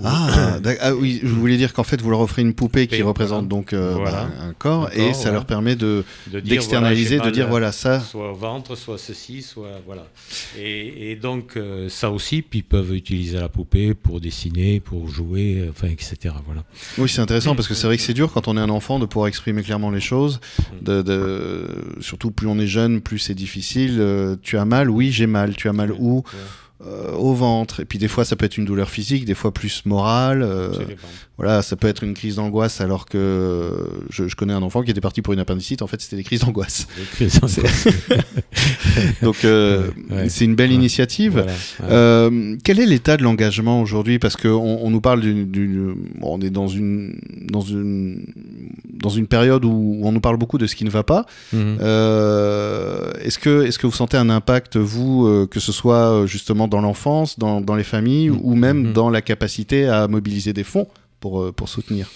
Ah, 0.03 0.59
ah, 0.81 0.95
oui, 0.95 1.21
je 1.23 1.29
voulais 1.29 1.57
dire 1.57 1.73
qu'en 1.73 1.85
fait 1.85 2.03
vous 2.03 2.11
leur 2.11 2.19
offrez 2.19 2.43
une 2.43 2.53
poupée 2.53 2.89
qui 2.89 3.01
représente 3.03 3.47
donc 3.47 3.73
euh, 3.73 3.97
bah, 4.05 4.29
un 4.41 4.53
corps 4.53 4.91
et 4.93 5.15
ça 5.15 5.31
leur 5.31 5.45
permet 5.45 5.77
de 5.77 6.05
d'externaliser, 6.27 7.21
de, 7.21 7.31
dire 7.31 7.49
voilà 7.49 7.71
ça. 7.71 8.01
Soit 8.01 8.33
au 8.33 8.35
ventre, 8.35 8.75
soit 8.75 8.99
ceci, 8.99 9.43
soit 9.43 9.81
voilà. 9.87 10.05
Et, 10.59 11.15
donc 11.15 11.57
euh, 11.57 11.89
ça 11.89 12.11
aussi, 12.11 12.43
puis 12.43 12.59
ils 12.59 12.65
peuvent 12.65 12.93
utiliser 12.93 13.39
la 13.39 13.49
poupée 13.49 13.95
pour 13.95 14.21
dessiner, 14.21 14.81
pour 14.81 15.09
jouer, 15.09 15.65
enfin 15.71 15.87
etc. 15.87 16.35
Voilà. 16.45 16.65
Oui, 16.99 17.09
c'est 17.09 17.21
intéressant 17.21 17.55
parce 17.55 17.69
que 17.69 17.75
c'est 17.75 17.87
vrai 17.87 17.97
que 17.97 18.03
c'est 18.03 18.15
dur 18.15 18.33
quand 18.33 18.49
on 18.49 18.57
est 18.57 18.61
un 18.61 18.71
enfant 18.71 18.99
de 18.99 19.07
pouvoir 19.07 19.29
exprimer 19.29 19.63
clairement 19.63 19.93
les 19.93 20.01
choses. 20.01 20.41
Mm. 20.83 21.03
De, 21.03 21.69
surtout 22.01 22.33
plus 22.33 22.49
on 22.49 22.59
est 22.59 22.67
jeune, 22.67 23.01
plus 23.01 23.21
c'est 23.21 23.35
difficile. 23.35 23.99
Euh, 24.01 24.35
tu 24.43 24.59
as 24.59 24.65
mal, 24.65 24.91
oui 24.91 25.13
j'ai 25.13 25.29
mal. 25.29 25.55
Tu 25.55 25.69
as 25.69 25.73
mal 25.73 25.93
où 25.93 26.25
euh, 26.87 27.13
au 27.13 27.33
ventre. 27.33 27.81
Et 27.81 27.87
puis 27.87 27.99
des 27.99 28.09
fois, 28.09 28.27
ça 28.27 28.37
peut 28.37 28.45
être 28.45 28.59
une 28.59 28.67
douleur 28.67 28.91
physique, 28.91 29.25
des 29.25 29.35
fois 29.35 29.55
plus 29.55 29.87
morale. 29.87 30.43
Euh, 30.43 30.71
voilà, 31.39 31.63
ça 31.63 31.77
peut 31.77 31.89
être 31.89 32.05
une 32.05 32.13
crise 32.13 32.37
d'angoisse 32.37 32.83
alors 32.83 33.07
que 33.07 33.89
je, 34.11 34.35
connais 34.35 34.53
un 34.53 34.63
enfant 34.63 34.83
qui 34.83 34.91
était 34.91 35.01
parti 35.01 35.23
pour 35.23 35.33
une 35.33 35.41
appendicite. 35.41 35.81
En 35.81 35.87
fait, 35.87 36.03
c'était 36.03 36.17
des 36.17 36.25
crises 36.25 36.41
d'angoisse. 36.41 36.87
Donc, 39.23 39.45
euh, 39.45 39.91
c'est 40.29 40.45
une 40.45 40.57
belle 40.57 40.73
initiative. 40.73 41.47
quel 41.79 42.81
est 42.81 42.87
l'état 42.87 43.17
de 43.17 43.23
l'engagement 43.23 43.81
aujourd'hui? 43.81 44.19
Parce 44.19 44.37
qu'on 44.37 44.51
on 44.51 44.91
nous 44.91 45.01
parle 45.01 45.21
d'une, 45.21 45.95
on 46.21 46.39
est 46.43 46.51
dans 46.51 46.69
une 46.69 47.19
dans 47.51 47.63
une 47.63 48.27
dans 49.05 49.11
une 49.11 49.27
période 49.27 49.65
où 49.65 50.01
on 50.03 50.13
nous 50.13 50.21
parle 50.21 50.37
beaucoup 50.37 50.59
de 50.59 50.67
ce 50.67 50.75
qui 50.75 50.85
ne 50.85 50.91
va 50.91 51.03
pas. 51.03 51.27
Mhm. 51.53 51.77
est-ce 53.27 53.39
que 53.39 53.65
est-ce 53.67 53.79
que 53.79 53.87
vous 53.87 53.99
sentez 54.03 54.17
un 54.17 54.31
impact 54.31 54.77
vous 54.77 55.47
que 55.51 55.61
ce 55.61 55.73
soit 55.73 56.27
justement 56.27 56.69
dans 56.69 56.81
l'enfance, 56.81 57.39
dans, 57.39 57.61
dans, 57.61 57.77
les 57.77 57.85
familles, 57.85 58.31
mm. 58.31 58.41
ou 58.43 58.55
même 58.55 58.87
mm-hmm. 58.87 58.93
dans 58.93 59.11
la 59.11 59.23
capacité 59.23 59.87
à 59.87 60.09
mobiliser 60.09 60.53
des 60.53 60.65
fonds 60.65 60.89
pour, 61.21 61.43
euh, 61.43 61.53
pour 61.53 61.69
soutenir? 61.69 62.09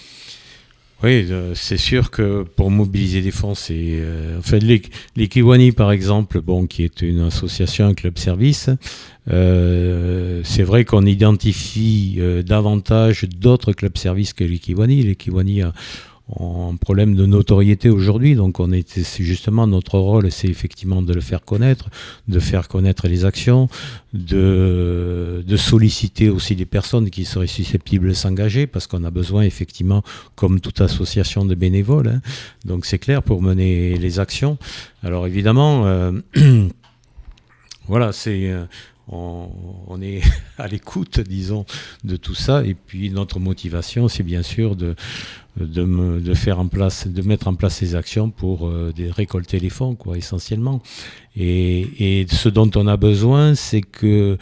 Oui, 1.01 1.27
euh, 1.29 1.53
c'est 1.55 1.77
sûr 1.77 2.11
que 2.11 2.43
pour 2.43 2.69
mobiliser 2.69 3.21
des 3.21 3.31
fonds, 3.31 3.55
c'est. 3.55 3.73
Euh, 3.77 4.39
en 4.39 4.41
fait, 4.41 4.59
les, 4.59 4.81
les, 5.15 5.29
Kiwani, 5.29 5.71
par 5.71 5.93
exemple, 5.93 6.41
bon, 6.41 6.67
qui 6.67 6.83
est 6.83 7.01
une 7.01 7.21
association, 7.21 7.87
un 7.87 7.93
club 7.93 8.17
service, 8.17 8.69
c'est 9.27 10.63
vrai 10.63 10.83
qu'on 10.85 11.05
identifie 11.05 12.19
davantage 12.45 13.25
d'autres 13.25 13.73
clubs 13.73 13.97
services 13.97 14.33
que 14.33 14.43
les 14.43 14.57
Kiwani. 14.59 15.03
Les 15.03 15.15
Kiwani 15.15 15.61
un 16.37 16.75
problème 16.75 17.15
de 17.15 17.25
notoriété 17.25 17.89
aujourd'hui. 17.89 18.35
Donc, 18.35 18.59
on 18.59 18.69
justement 19.19 19.67
notre 19.67 19.97
rôle, 19.97 20.31
c'est 20.31 20.47
effectivement 20.47 21.01
de 21.01 21.13
le 21.13 21.21
faire 21.21 21.43
connaître, 21.43 21.89
de 22.27 22.39
faire 22.39 22.67
connaître 22.67 23.07
les 23.07 23.25
actions, 23.25 23.67
de, 24.13 25.43
de 25.45 25.57
solliciter 25.57 26.29
aussi 26.29 26.55
des 26.55 26.65
personnes 26.65 27.09
qui 27.09 27.25
seraient 27.25 27.47
susceptibles 27.47 28.09
de 28.09 28.13
s'engager, 28.13 28.67
parce 28.67 28.87
qu'on 28.87 29.03
a 29.03 29.11
besoin 29.11 29.43
effectivement, 29.43 30.03
comme 30.35 30.59
toute 30.59 30.81
association 30.81 31.45
de 31.45 31.55
bénévoles. 31.55 32.07
Hein. 32.07 32.21
Donc, 32.65 32.85
c'est 32.85 32.99
clair 32.99 33.23
pour 33.23 33.41
mener 33.41 33.97
les 33.97 34.19
actions. 34.19 34.57
Alors, 35.03 35.25
évidemment. 35.25 35.85
Euh, 35.85 36.11
voilà, 37.87 38.11
c'est 38.11 38.49
euh, 38.51 38.65
on, 39.11 40.01
est 40.01 40.21
à 40.57 40.67
l'écoute, 40.67 41.19
disons, 41.19 41.65
de 42.03 42.15
tout 42.15 42.35
ça. 42.35 42.63
Et 42.63 42.73
puis 42.73 43.09
notre 43.09 43.39
motivation, 43.39 44.07
c'est 44.07 44.23
bien 44.23 44.43
sûr 44.43 44.75
de, 44.75 44.95
de, 45.57 46.33
faire 46.33 46.59
en 46.59 46.67
place, 46.67 47.07
de 47.07 47.21
mettre 47.21 47.47
en 47.47 47.55
place 47.55 47.75
ces 47.75 47.95
actions 47.95 48.29
pour 48.29 48.67
euh, 48.67 48.93
récolter 49.11 49.59
les 49.59 49.69
fonds, 49.69 49.95
quoi, 49.95 50.17
essentiellement. 50.17 50.81
Et, 51.35 52.25
ce 52.29 52.49
dont 52.49 52.69
on 52.75 52.87
a 52.87 52.97
besoin, 52.97 53.55
c'est 53.55 53.81
que 53.81 54.37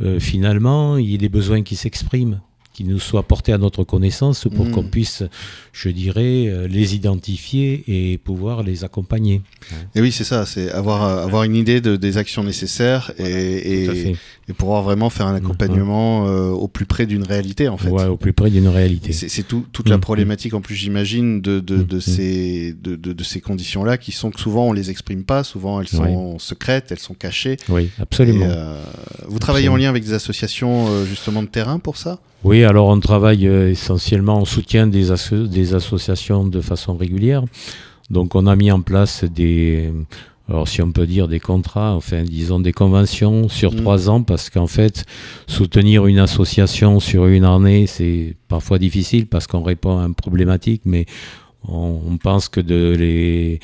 euh, 0.00 0.20
finalement, 0.20 0.96
il 0.96 1.10
y 1.10 1.14
ait 1.14 1.18
des 1.18 1.28
besoins 1.28 1.62
qui 1.62 1.76
s'expriment 1.76 2.40
qui 2.72 2.84
nous 2.84 2.98
soient 2.98 3.22
portés 3.22 3.52
à 3.52 3.58
notre 3.58 3.84
connaissance 3.84 4.46
pour 4.54 4.70
qu'on 4.70 4.82
mm. 4.82 4.90
puisse, 4.90 5.22
je 5.72 5.90
dirais, 5.90 6.46
euh, 6.46 6.66
les 6.66 6.94
identifier 6.94 7.84
et 7.86 8.18
pouvoir 8.18 8.62
les 8.62 8.84
accompagner. 8.84 9.42
Et 9.94 10.00
oui, 10.00 10.10
c'est 10.10 10.24
ça, 10.24 10.46
c'est 10.46 10.70
avoir, 10.70 11.02
avoir 11.02 11.42
une 11.42 11.54
idée 11.54 11.80
de, 11.80 11.96
des 11.96 12.16
actions 12.16 12.44
nécessaires 12.44 13.12
et, 13.18 13.84
et, 13.84 14.16
pouvoir 14.56 14.82
vraiment 14.82 15.08
faire 15.08 15.26
un 15.26 15.34
accompagnement 15.34 16.28
euh, 16.28 16.50
au 16.50 16.68
plus 16.68 16.84
près 16.84 17.06
d'une 17.06 17.22
réalité, 17.22 17.68
en 17.68 17.78
fait. 17.78 17.88
Ouais, 17.88 18.04
au 18.04 18.18
plus 18.18 18.34
près 18.34 18.50
d'une 18.50 18.68
réalité. 18.68 19.12
C'est 19.12 19.42
tout, 19.42 19.64
toute 19.72 19.88
la 19.88 19.96
mm. 19.96 20.00
problématique, 20.00 20.54
en 20.54 20.60
plus, 20.60 20.74
j'imagine, 20.74 21.40
de, 21.40 21.60
de, 21.60 21.76
mm. 21.76 21.84
de, 21.84 22.00
ces, 22.00 22.74
de, 22.74 22.96
de, 22.96 23.24
ces 23.24 23.40
conditions-là 23.40 23.96
qui 23.96 24.12
sont 24.12 24.30
que 24.30 24.40
souvent 24.40 24.68
on 24.68 24.72
les 24.72 24.90
exprime 24.90 25.24
pas, 25.24 25.42
souvent 25.42 25.80
elles 25.80 25.88
sont 25.88 26.38
secrètes, 26.38 26.90
elles 26.90 26.98
sont 26.98 27.14
cachées. 27.14 27.56
Oui, 27.68 27.90
absolument. 27.98 28.46
Euh, 28.48 28.82
vous 29.26 29.38
travaillez 29.38 29.68
en 29.68 29.76
lien 29.76 29.88
avec 29.88 30.04
des 30.04 30.12
associations, 30.12 31.04
justement, 31.04 31.42
de 31.42 31.48
terrain 31.48 31.78
pour 31.78 31.96
ça? 31.96 32.18
Oui, 32.44 32.64
alors 32.64 32.88
on 32.88 32.98
travaille 32.98 33.46
euh, 33.46 33.70
essentiellement 33.70 34.38
en 34.38 34.44
soutien 34.44 34.86
des, 34.86 35.08
des, 35.48 35.74
associations 35.74 36.44
de 36.44 36.60
façon 36.60 36.96
régulière. 36.96 37.44
Donc 38.10 38.34
on 38.34 38.46
a 38.46 38.56
mis 38.56 38.70
en 38.72 38.80
place 38.80 39.24
des, 39.24 39.92
alors 40.48 40.66
si 40.66 40.82
on 40.82 40.90
peut 40.90 41.06
dire 41.06 41.28
des 41.28 41.40
contrats, 41.40 41.94
enfin 41.94 42.24
disons 42.24 42.58
des 42.58 42.72
conventions 42.72 43.48
sur 43.48 43.72
mm. 43.72 43.76
trois 43.76 44.10
ans, 44.10 44.22
parce 44.22 44.50
qu'en 44.50 44.66
fait 44.66 45.04
soutenir 45.46 46.06
une 46.06 46.18
association 46.18 47.00
sur 47.00 47.26
une 47.26 47.44
année, 47.44 47.86
c'est 47.86 48.34
parfois 48.48 48.78
difficile 48.78 49.26
parce 49.26 49.46
qu'on 49.46 49.62
répond 49.62 49.98
à 49.98 50.04
une 50.04 50.14
problématique, 50.14 50.82
mais 50.84 51.06
on, 51.68 52.18
pense 52.22 52.48
que 52.48 52.60
de 52.60 52.94
les 52.98 53.60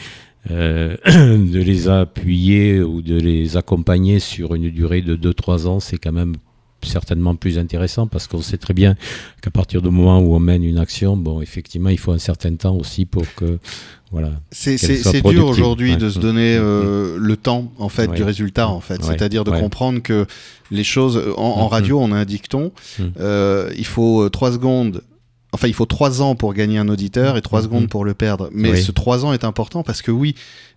euh, 0.51 0.97
de 1.07 1.61
les 1.61 1.89
appuyer 1.89 2.81
ou 2.81 3.03
de 3.03 3.19
les 3.19 3.57
accompagner 3.57 4.21
sur 4.21 4.55
une 4.55 4.71
durée 4.71 5.03
de 5.03 5.17
2-3 5.17 5.67
ans, 5.67 5.81
c'est 5.81 5.99
quand 5.99 6.13
même 6.13 6.37
certainement 6.83 7.35
plus 7.35 7.59
intéressant 7.59 8.07
parce 8.07 8.27
qu'on 8.27 8.41
sait 8.41 8.59
très 8.59 8.75
bien 8.75 8.95
qu'à 9.43 9.51
partir 9.51 9.83
du 9.83 9.91
moment 9.91 10.21
où 10.21 10.35
on 10.35 10.41
mène 10.41 10.65
une 10.65 10.79
action, 10.79 11.17
bon, 11.17 11.41
effectivement, 11.41 11.91
il 11.91 11.99
faut 11.99 12.13
un 12.13 12.19
certain 12.19 12.55
temps 12.55 12.77
aussi 12.77 13.05
pour 13.05 13.25
que, 13.35 13.59
voilà. 14.11 14.31
C'est 14.51 14.77
dur 15.23 15.47
aujourd'hui 15.47 15.97
de 15.97 16.09
se 16.09 16.19
donner 16.19 16.57
euh, 16.57 17.17
le 17.19 17.37
temps, 17.37 17.73
en 17.79 17.89
fait, 17.89 18.09
du 18.13 18.23
résultat, 18.23 18.69
en 18.69 18.81
fait. 18.81 19.03
C'est-à-dire 19.03 19.45
de 19.45 19.51
comprendre 19.51 20.01
que 20.01 20.27
les 20.71 20.85
choses, 20.85 21.23
en, 21.37 21.69
radio, 21.69 22.01
on 22.01 22.13
a 22.13 22.17
un 22.17 22.25
dicton, 22.25 22.73
mm. 22.99 23.05
euh, 23.21 23.71
il 23.77 23.87
faut 23.87 24.23
euh, 24.23 24.31
trois 24.31 24.53
secondes 24.53 25.03
Enfin, 25.52 25.67
il 25.67 25.75
faut 25.75 25.87
trois 25.87 26.21
ans 26.21 26.35
pour 26.35 26.52
gagner 26.52 26.78
un 26.78 26.88
auditeur 26.88 27.37
et 27.37 27.43
trois 27.43 27.61
mm-hmm. 27.61 27.64
secondes 27.64 27.88
pour 27.88 28.05
le 28.05 28.14
perdre. 28.14 28.50
Mais 28.52 28.76
ce 28.76 28.93
trois 28.93 29.25
ans 29.25 29.33
est 29.33 29.45
important 29.45 29.83
parce 29.83 30.02
que 30.02 30.11
oui, 30.11 30.35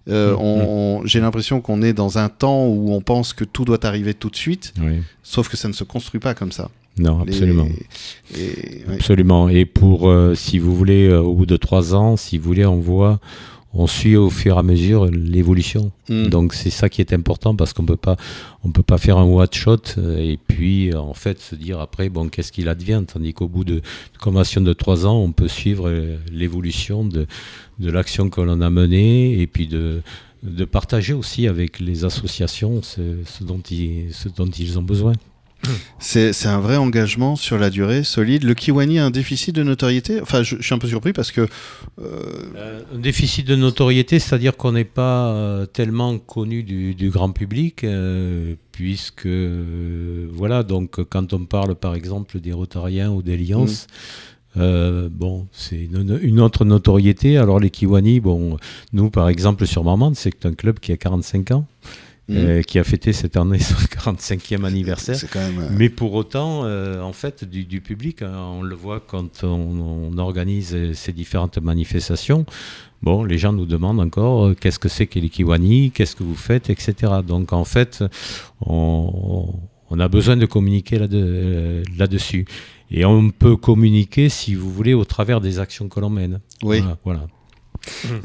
euh, 0.10 0.36
mm, 0.36 1.02
mm. 1.02 1.08
j'ai 1.08 1.20
l'impression 1.20 1.62
qu'on 1.62 1.82
est 1.82 1.94
dans 1.94 2.18
un 2.18 2.30
temps 2.30 2.68
où 2.68 2.94
on 2.94 3.02
pense 3.02 3.34
que 3.34 3.44
tout 3.44 3.66
doit 3.66 3.86
arriver 3.86 4.14
tout 4.14 4.30
de 4.30 4.36
suite, 4.36 4.74
sauf 5.24 5.50
que 5.50 5.58
ça 5.58 5.68
ne 5.68 5.74
se 5.74 5.84
construit 5.84 6.20
pas 6.20 6.34
comme 6.34 6.52
ça. 6.52 6.70
Non, 6.98 7.22
absolument. 7.22 7.68
Et, 8.38 8.84
absolument. 8.92 9.50
Et 9.50 9.66
pour, 9.66 10.10
euh, 10.10 10.36
si 10.36 10.60
vous 10.60 10.76
voulez, 10.76 11.08
euh, 11.08 11.22
au 11.22 11.34
bout 11.34 11.46
de 11.46 11.58
trois 11.58 11.96
ans, 11.96 12.18
si 12.18 12.38
vous 12.38 12.44
voulez, 12.44 12.66
on 12.66 12.80
voit, 12.80 13.20
on 13.74 13.88
suit 13.88 14.16
au 14.16 14.30
fur 14.30 14.56
et 14.56 14.60
à 14.60 14.64
mesure 14.64 15.06
l'évolution. 15.06 15.92
Hmm. 16.10 16.28
Donc 16.28 16.54
c'est 16.54 16.70
ça 16.70 16.90
qui 16.90 17.02
est 17.02 17.14
important 17.14 17.56
parce 17.56 17.74
qu'on 17.74 17.86
peut 17.86 17.98
pas 17.98 18.18
on 18.64 18.72
peut 18.72 18.84
pas 18.84 18.98
faire 18.98 19.18
un 19.18 19.24
one 19.24 19.48
shot 19.52 19.78
euh, 19.98 20.18
et 20.18 20.38
puis 20.38 20.94
en 20.94 21.14
fait 21.14 21.40
se 21.40 21.56
dire 21.56 21.80
après 21.80 22.10
bon 22.10 22.30
qu'est-ce 22.30 22.52
qu'il 22.52 22.68
advient? 22.70 23.04
Tandis 23.08 23.34
qu'au 23.34 23.48
bout 23.48 23.64
de, 23.64 23.76
de 23.76 24.18
convention 24.20 24.62
de 24.62 24.74
trois 24.74 25.06
ans 25.06 25.18
on 25.18 25.32
peut 25.32 25.48
suivre 25.48 25.88
euh, 25.88 26.18
l'évolution 26.32 27.06
de, 27.06 27.28
de 27.80 27.92
l'action 27.92 28.30
que 28.30 28.42
l'on 28.42 28.62
a 28.62 28.70
menée 28.70 29.40
et 29.40 29.48
puis 29.48 29.68
de 29.68 30.02
de 30.44 30.66
partager 30.66 31.14
aussi 31.14 31.48
avec 31.48 31.80
les 31.80 32.04
associations 32.04 32.82
ce, 32.82 33.44
dont, 33.44 33.62
ils, 33.70 34.08
ce 34.12 34.28
dont 34.28 34.48
ils 34.48 34.80
ont 34.80 34.82
besoin. 34.82 35.14
C'est 36.00 36.48
un 36.48 36.60
vrai 36.60 36.78
engagement 36.78 37.36
sur 37.36 37.58
la 37.58 37.70
durée, 37.70 38.04
solide. 38.04 38.44
Le 38.44 38.54
Kiwani 38.54 39.00
a 39.00 39.06
un 39.06 39.12
déficit 39.12 39.56
de 39.56 39.64
notoriété 39.64 40.22
Enfin, 40.22 40.44
je, 40.44 40.62
suis 40.62 40.74
un 40.74 40.80
peu 40.80 40.88
surpris 40.88 41.14
parce 41.14 41.32
que... 41.32 41.42
Euh, 41.42 41.48
euh, 42.56 42.82
un 42.94 43.00
déficit 43.00 43.46
de 43.48 43.56
notoriété, 43.56 44.20
c'est-à-dire 44.20 44.58
qu'on 44.58 44.72
n'est 44.72 44.84
pas 44.84 45.28
euh, 45.28 45.66
tellement 45.66 46.18
connu 46.18 46.64
du, 46.64 47.10
grand 47.10 47.32
public, 47.32 47.86
puisque, 48.72 49.28
voilà, 50.32 50.64
donc 50.64 51.04
quand 51.04 51.34
on 51.34 51.46
parle 51.46 51.76
par 51.76 51.96
exemple 51.96 52.40
des 52.40 52.54
Rotariens 52.54 53.12
ou 53.12 53.22
des 53.22 53.38
Lions, 53.38 53.68
mm. 54.56 55.08
bon, 55.10 55.48
c'est 55.52 55.84
une, 55.84 56.40
autre 56.40 56.66
notoriété. 56.66 57.38
Alors 57.38 57.60
les 57.60 57.70
Kiwani, 57.70 58.20
bon, 58.20 58.58
nous 58.94 59.10
par 59.10 59.30
exemple 59.30 59.68
sur 59.68 59.84
Marmande, 59.84 60.16
c'est 60.16 60.46
un 60.46 60.54
club 60.54 60.80
qui 60.80 60.92
a 60.92 60.98
45 60.98 61.52
ans. 61.52 61.66
Euh, 62.32 62.60
mm. 62.60 62.64
qui 62.64 62.80
a 62.80 62.84
fêté 62.84 63.14
cette 63.14 63.36
année 63.38 63.60
son 63.60 63.76
45e 63.76 64.64
anniversaire. 64.64 65.18
Euh, 65.36 65.50
Mais 65.72 65.90
pour 65.90 66.14
autant, 66.14 66.64
euh, 66.64 67.02
en 67.02 67.14
fait, 67.14 67.44
du, 67.44 67.82
public, 67.82 68.22
hein, 68.22 68.34
on 68.38 68.62
le 68.62 68.76
voit 68.76 69.00
quand 69.00 69.44
on, 69.44 70.18
organise 70.18 70.94
ces 70.94 71.14
différentes 71.14 71.58
manifestations. 71.58 72.46
Bon, 73.02 73.24
les 73.24 73.38
gens 73.38 73.54
nous 73.54 73.66
demandent 73.66 74.00
encore 74.00 74.52
qu'est-ce 74.60 74.78
que 74.78 74.90
c'est 74.90 75.08
que 75.08 75.20
Kiwani, 75.20 75.92
qu'est-ce 75.92 76.16
que 76.16 76.24
vous 76.24 76.36
faites, 76.36 76.70
etc. 76.70 77.14
Donc 77.26 77.54
en 77.54 77.66
fait, 77.66 78.04
on, 78.66 79.50
a 80.00 80.08
besoin 80.08 80.38
de 80.38 80.46
communiquer 80.46 81.00
là-dessus. 81.00 82.46
Et 82.92 83.06
on 83.06 83.32
peut 83.32 83.56
communiquer, 83.56 84.30
si 84.30 84.54
vous 84.54 84.72
voulez, 84.72 84.94
au 84.94 85.06
travers 85.06 85.42
des 85.42 85.60
actions 85.60 85.88
que 85.90 86.00
l'on 86.00 86.10
mène. 86.10 86.40
Oui. 86.62 86.84
voilà. 87.04 87.26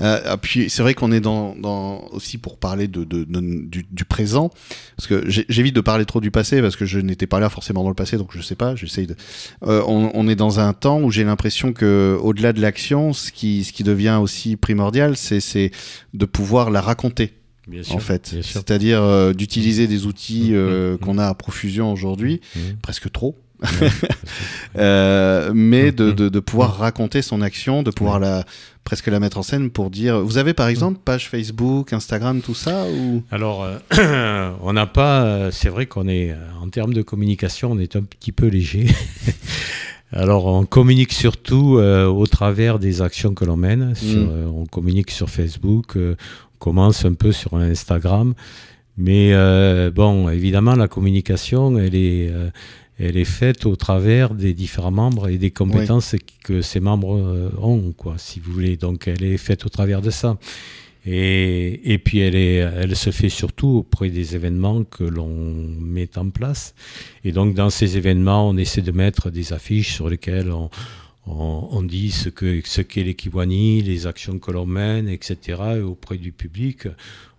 Euh, 0.01 0.21
ah, 0.25 0.37
puis 0.37 0.69
c'est 0.71 0.83
vrai 0.83 0.95
qu'on 0.95 1.13
est 1.13 1.21
dans, 1.21 1.55
dans, 1.57 2.07
aussi 2.13 2.39
pour 2.39 2.59
parler 2.59 2.89
de, 2.89 3.05
de, 3.05 3.25
du, 3.25 4.05
présent, 4.05 4.51
parce 4.97 5.07
que 5.07 5.25
j'évite 5.29 5.75
de 5.75 5.81
parler 5.81 6.05
trop 6.05 6.21
du 6.21 6.31
passé 6.31 6.61
parce 6.61 6.77
que 6.77 6.85
je 6.85 6.99
n'étais 6.99 7.27
pas 7.27 7.41
là 7.41 7.49
forcément 7.49 7.83
dans 7.83 7.89
le 7.89 7.95
passé, 7.95 8.17
donc 8.17 8.31
je 8.33 8.43
sais 8.43 8.55
pas. 8.55 8.77
J'essaye 8.77 9.07
de. 9.07 9.17
Euh, 9.65 9.83
on, 9.87 10.11
on, 10.15 10.29
est 10.29 10.37
dans 10.37 10.61
un 10.61 10.73
temps 10.73 11.01
où 11.01 11.11
j'ai 11.11 11.25
l'impression 11.25 11.73
que 11.73 12.19
au-delà 12.21 12.53
de 12.53 12.61
l'action, 12.61 13.13
ce 13.13 13.33
qui, 13.33 13.65
ce 13.65 13.73
qui 13.73 13.83
devient 13.83 14.19
aussi 14.21 14.57
primordial, 14.57 15.17
c'est 15.17 15.71
de 16.15 16.25
pouvoir 16.25 16.71
la 16.71 16.81
raconter. 16.81 17.33
Bien 17.67 17.83
sûr, 17.83 17.97
en 17.97 17.99
fait, 17.99 18.37
c'est-à-dire 18.43 19.03
euh, 19.03 19.33
d'utiliser 19.33 19.89
des 19.89 20.07
outils 20.07 20.51
euh, 20.53 20.95
mmh. 20.95 20.99
qu'on 20.99 21.19
a 21.19 21.27
à 21.27 21.35
profusion 21.35 21.93
aujourd'hui, 21.93 22.41
mmh. 22.55 22.61
presque 22.81 23.11
trop, 23.11 23.37
euh, 24.79 25.51
mais 25.55 25.93
de, 25.93 26.11
de, 26.13 26.29
de, 26.29 26.41
pouvoir 26.41 26.77
raconter 26.77 27.23
son 27.23 27.41
action, 27.41 27.83
de 27.83 27.91
pouvoir 27.91 28.21
la 28.21 28.45
presque 28.85 29.09
la 29.09 29.19
mettre 29.19 29.39
en 29.39 29.43
scène 29.43 29.71
pour 29.71 29.91
dire. 29.91 30.21
Vous 30.21 30.39
avez 30.39 30.55
par 30.55 30.69
exemple 30.69 31.01
page 31.05 31.29
Facebook, 31.29 31.93
Instagram, 31.93 32.41
tout 32.41 32.55
ça 32.55 32.85
ou? 32.87 33.23
Alors, 33.31 33.65
euh, 33.65 34.53
on 34.63 34.73
n'a 34.73 34.87
pas. 34.87 35.23
Euh, 35.23 35.51
c'est 35.51 35.69
vrai 35.69 35.87
qu'on 35.87 36.09
est 36.09 36.35
en 36.61 36.69
termes 36.69 36.95
de 36.95 37.03
communication, 37.03 37.73
on 37.73 37.79
est 37.79 37.97
un 37.97 38.03
petit 38.03 38.33
peu 38.33 38.47
léger. 38.47 38.89
Alors, 40.13 40.47
on 40.47 40.65
communique 40.67 41.13
surtout 41.13 41.79
au 41.79 42.27
travers 42.29 42.79
des 42.79 43.03
actions 43.03 43.35
que 43.35 43.45
l'on 43.45 43.57
mène. 43.57 43.93
Mm. 44.01 44.47
on 44.55 44.65
communique 44.65 45.11
sur 45.11 45.29
Facebook, 45.29 45.97
on 45.97 46.15
commence 46.61 47.05
un 47.05 47.15
peu 47.15 47.33
sur 47.33 47.55
Instagram. 47.57 48.35
Mais 48.97 49.35
bon, 49.91 50.29
évidemment, 50.29 50.77
la 50.77 50.87
communication, 50.87 51.77
elle 51.77 51.97
est, 51.97 52.33
elle 52.99 53.17
est 53.17 53.25
faite 53.25 53.67
au 53.67 53.77
travers 53.77 54.35
des 54.35 54.55
différents 54.55 54.91
membres 54.91 55.29
et 55.29 55.39
des 55.39 55.51
compétences 55.51 56.17
que 56.43 56.63
ces 56.63 56.81
membres 56.81 57.17
euh, 57.17 57.51
ont, 57.61 57.93
quoi, 57.93 58.15
si 58.17 58.41
vous 58.41 58.53
voulez. 58.53 58.77
Donc 58.77 59.07
elle 59.09 59.23
est 59.23 59.37
faite 59.37 59.67
au 59.67 59.69
travers 59.69 60.01
de 60.01 60.11
ça. 60.11 60.39
Et, 61.05 61.93
et 61.93 61.99
puis 61.99 62.19
elle, 62.19 62.35
est, 62.35 62.57
elle 62.57 62.97
se 62.97 63.11
fait 63.11 63.29
surtout 63.29 63.69
auprès 63.69 64.11
des 64.11 64.35
événements 64.35 64.83
que 64.83 65.05
l'on 65.05 65.29
met 65.79 66.17
en 66.17 66.31
place. 66.31 66.75
Et 67.25 67.33
donc 67.33 67.55
dans 67.55 67.71
ces 67.71 67.97
événements, 67.97 68.49
on 68.49 68.57
essaie 68.57 68.83
de 68.83 68.93
mettre 68.93 69.31
des 69.31 69.53
affiches 69.53 69.95
sur 69.95 70.09
lesquelles 70.09 70.51
on, 70.51 70.71
on, 71.27 71.83
dit 71.83 72.11
ce 72.11 72.29
qu'est 72.29 72.67
ce 72.67 72.83
l'équivonie, 73.01 73.83
les 73.83 74.07
actions 74.07 74.39
que 74.39 74.51
l'on 74.51 74.67
mène, 74.67 75.09
etc. 75.09 75.61
Et 75.77 75.81
auprès 75.81 76.19
du 76.19 76.33
public, 76.33 76.89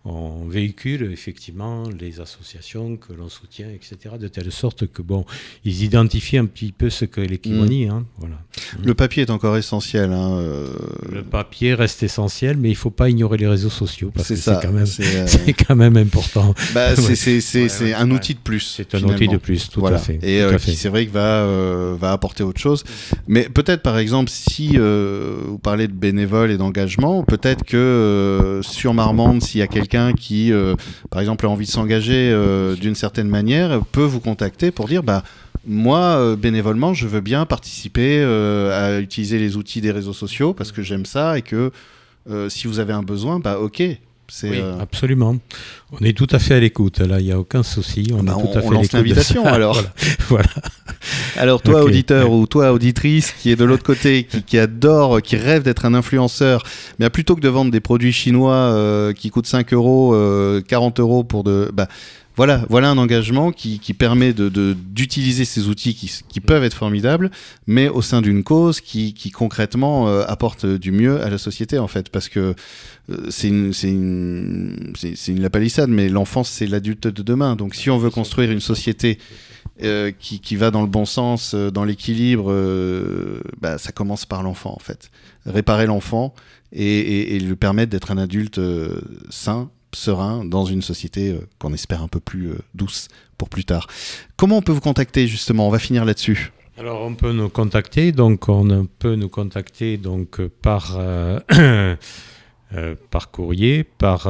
on 0.07 0.47
véhicule 0.47 1.11
effectivement 1.11 1.84
les 1.89 2.21
associations 2.21 2.95
que 2.95 3.12
l'on 3.12 3.27
soutient, 3.27 3.67
etc., 3.69 4.15
de 4.19 4.29
telle 4.29 4.51
sorte 4.53 4.88
que 4.88 5.01
bon, 5.01 5.25
ils 5.65 5.84
identifient 5.84 6.38
un 6.38 6.45
petit 6.45 6.71
peu 6.71 6.89
ce 6.89 7.03
que 7.03 7.19
les 7.19 7.39
mm. 7.45 7.89
hein, 7.91 8.05
voilà. 8.17 8.38
Le 8.84 8.93
papier 8.93 9.23
est 9.23 9.29
encore 9.29 9.58
essentiel. 9.58 10.13
Hein, 10.13 10.38
euh. 10.38 10.67
Le 11.12 11.23
papier 11.23 11.73
reste 11.73 12.03
essentiel, 12.03 12.55
mais 12.58 12.69
il 12.69 12.73
ne 12.73 12.77
faut 12.77 12.89
pas 12.89 13.10
ignorer 13.10 13.38
les 13.38 13.47
réseaux 13.47 13.69
sociaux 13.69 14.12
parce 14.13 14.29
que 14.29 14.36
c'est 14.36 14.62
quand 14.62 14.71
même, 14.71 14.86
euh, 14.99 15.25
c'est 15.27 15.53
quand 15.53 15.75
même 15.75 15.97
important. 15.97 16.55
Bah, 16.73 16.95
c'est 16.95 17.93
un 17.93 18.12
outil 18.12 18.34
de 18.34 18.39
plus. 18.39 18.62
C'est 18.62 18.95
un 18.95 19.03
outil 19.03 19.27
de 19.27 19.38
plus, 19.38 19.69
tout 19.69 19.86
à 19.86 19.97
fait. 19.97 20.19
Et 20.21 20.41
euh, 20.41 20.58
c'est 20.58 20.89
vrai 20.89 21.03
qu'il 21.03 21.13
va 21.13 21.45
va 21.99 22.13
apporter 22.13 22.43
autre 22.43 22.62
chose. 22.62 22.84
Mais 23.27 23.49
peut-être 23.49 23.82
par 23.82 23.97
exemple 23.97 24.29
si 24.29 24.77
vous 24.77 25.60
parlez 25.60 25.88
de 25.88 25.93
bénévoles 25.93 26.51
et 26.51 26.58
d'engagement, 26.58 27.23
peut-être 27.23 27.65
que 27.65 28.62
sur 28.63 28.93
Marmande, 28.93 29.41
s'il 29.41 29.60
y 29.60 29.63
a 29.63 29.67
quelqu'un 29.67 29.96
qui, 30.13 30.51
euh, 30.51 30.75
par 31.10 31.21
exemple, 31.21 31.45
a 31.45 31.49
envie 31.49 31.65
de 31.65 31.71
s'engager 31.71 32.31
euh, 32.31 32.75
d'une 32.75 32.95
certaine 32.95 33.29
manière, 33.29 33.81
peut 33.91 34.03
vous 34.03 34.19
contacter 34.19 34.71
pour 34.71 34.88
dire, 34.88 35.03
bah, 35.03 35.23
moi, 35.65 35.99
euh, 35.99 36.36
bénévolement, 36.36 36.93
je 36.93 37.07
veux 37.07 37.21
bien 37.21 37.45
participer 37.45 38.21
à 38.23 38.99
utiliser 38.99 39.39
les 39.39 39.57
outils 39.57 39.81
des 39.81 39.91
réseaux 39.91 40.13
sociaux 40.13 40.53
parce 40.53 40.71
que 40.71 40.81
j'aime 40.81 41.05
ça 41.05 41.38
et 41.38 41.41
que 41.41 41.71
si 42.49 42.67
vous 42.67 42.79
avez 42.79 42.91
un 42.91 43.03
besoin, 43.03 43.39
bah 43.39 43.57
ok, 43.57 43.81
oui, 44.43 44.61
absolument. 44.79 45.37
On 45.91 46.05
est 46.05 46.15
tout 46.15 46.27
à 46.31 46.39
fait 46.39 46.55
à 46.55 46.59
l'écoute. 46.59 46.99
Là, 46.99 47.19
il 47.19 47.25
n'y 47.25 47.31
a 47.31 47.39
aucun 47.39 47.63
souci. 47.63 48.11
On, 48.13 48.23
bah, 48.23 48.35
est 48.37 48.41
tout 48.41 48.57
à 48.57 48.61
fait 48.61 48.69
lance 48.69 48.91
l'invitation 48.91 49.45
alors. 49.45 49.81
voilà. 50.27 50.49
Alors 51.37 51.61
toi, 51.61 51.83
auditeur 51.83 52.31
ou 52.31 52.45
toi, 52.47 52.73
auditrice, 52.73 53.31
qui 53.31 53.51
est 53.51 53.55
de 53.55 53.63
l'autre 53.63 53.83
côté, 53.83 54.27
qui, 54.45 54.57
adore, 54.57 55.21
qui 55.21 55.37
rêve 55.37 55.63
d'être 55.63 55.85
un 55.85 55.93
influenceur, 55.93 56.63
mais 56.99 57.09
plutôt 57.09 57.35
que 57.35 57.41
de 57.41 57.49
vendre 57.49 57.71
des 57.71 57.79
produits 57.79 58.11
chinois 58.11 58.53
euh, 58.53 59.13
qui 59.13 59.29
coûtent 59.29 59.47
5 59.47 59.73
euros, 59.73 60.11
40 60.67 60.99
euh, 60.99 61.03
euros 61.03 61.23
pour 61.23 61.43
de... 61.43 61.69
Bah, 61.73 61.87
voilà, 62.38 62.63
voilà 62.69 62.89
un 62.89 62.97
engagement 62.97 63.52
qui, 63.52 63.80
permet 63.93 64.34
d'utiliser 64.34 65.43
ces 65.43 65.67
outils 65.67 65.95
qui, 65.95 66.39
peuvent 66.39 66.63
être 66.63 66.76
formidables, 66.76 67.32
mais 67.65 67.89
au 67.89 68.02
sein 68.02 68.21
d'une 68.21 68.43
cause 68.43 68.80
qui, 68.80 69.32
concrètement 69.32 70.08
euh, 70.08 70.23
apporte 70.28 70.65
du 70.65 70.91
mieux 70.91 71.21
à 71.21 71.30
la 71.30 71.38
société 71.38 71.78
en 71.80 71.88
fait, 71.88 72.10
parce 72.10 72.30
que 72.30 72.56
c'est 73.30 73.47
une, 73.47 73.73
une, 73.84 74.93
une 75.28 75.41
lapalissade, 75.41 75.89
mais 75.89 76.08
l'enfance 76.10 76.50
c'est 76.50 76.67
l'adulte 76.67 77.08
de 77.08 77.23
demain. 77.23 77.56
Donc 77.56 77.76
si 77.76 77.89
on 77.89 77.97
veut 77.97 78.10
construire 78.10 78.52
une 78.52 78.62
société 78.62 79.17
euh, 79.84 80.12
qui, 80.12 80.56
va 80.56 80.71
dans 80.71 80.82
le 80.82 80.88
bon 80.88 81.06
sens, 81.06 81.54
euh, 81.54 81.69
dans 81.69 81.84
l'équilibre, 81.84 82.52
euh, 82.52 83.41
bah, 83.62 83.78
ça 83.78 83.91
commence 83.91 84.26
par 84.26 84.41
l'enfant 84.41 84.73
en 84.76 84.80
fait. 84.80 85.12
Réparer 85.45 85.86
l'enfant 85.86 86.34
et, 86.71 87.36
et, 87.36 87.39
lui 87.39 87.56
permettre 87.56 87.91
d'être 87.91 88.10
un 88.10 88.17
adulte 88.17 88.60
sain, 89.30 89.69
serein, 89.93 90.45
dans 90.45 90.65
une 90.65 90.82
société 90.82 91.36
qu'on 91.60 91.73
espère 91.73 92.02
un 92.02 92.08
peu 92.08 92.19
plus 92.19 92.52
douce 92.73 93.08
pour 93.38 93.50
plus 93.50 93.65
tard. 93.65 93.88
Comment 94.36 94.58
on 94.58 94.62
peut 94.62 94.71
vous 94.71 94.82
contacter 94.82 95.28
justement? 95.28 95.67
On 95.67 95.71
va 95.71 95.80
finir 95.80 96.06
là-dessus. 96.06 96.52
Alors 96.78 97.02
on 97.02 97.15
peut 97.15 97.32
nous 97.32 97.50
contacter, 97.50 98.12
donc 98.12 98.50
on 98.50 98.88
peut 99.00 99.15
nous 99.15 99.30
contacter 99.30 99.97
donc 99.97 100.41
par 100.62 101.00
par 103.10 103.32
courrier, 103.32 103.84
par 103.84 104.30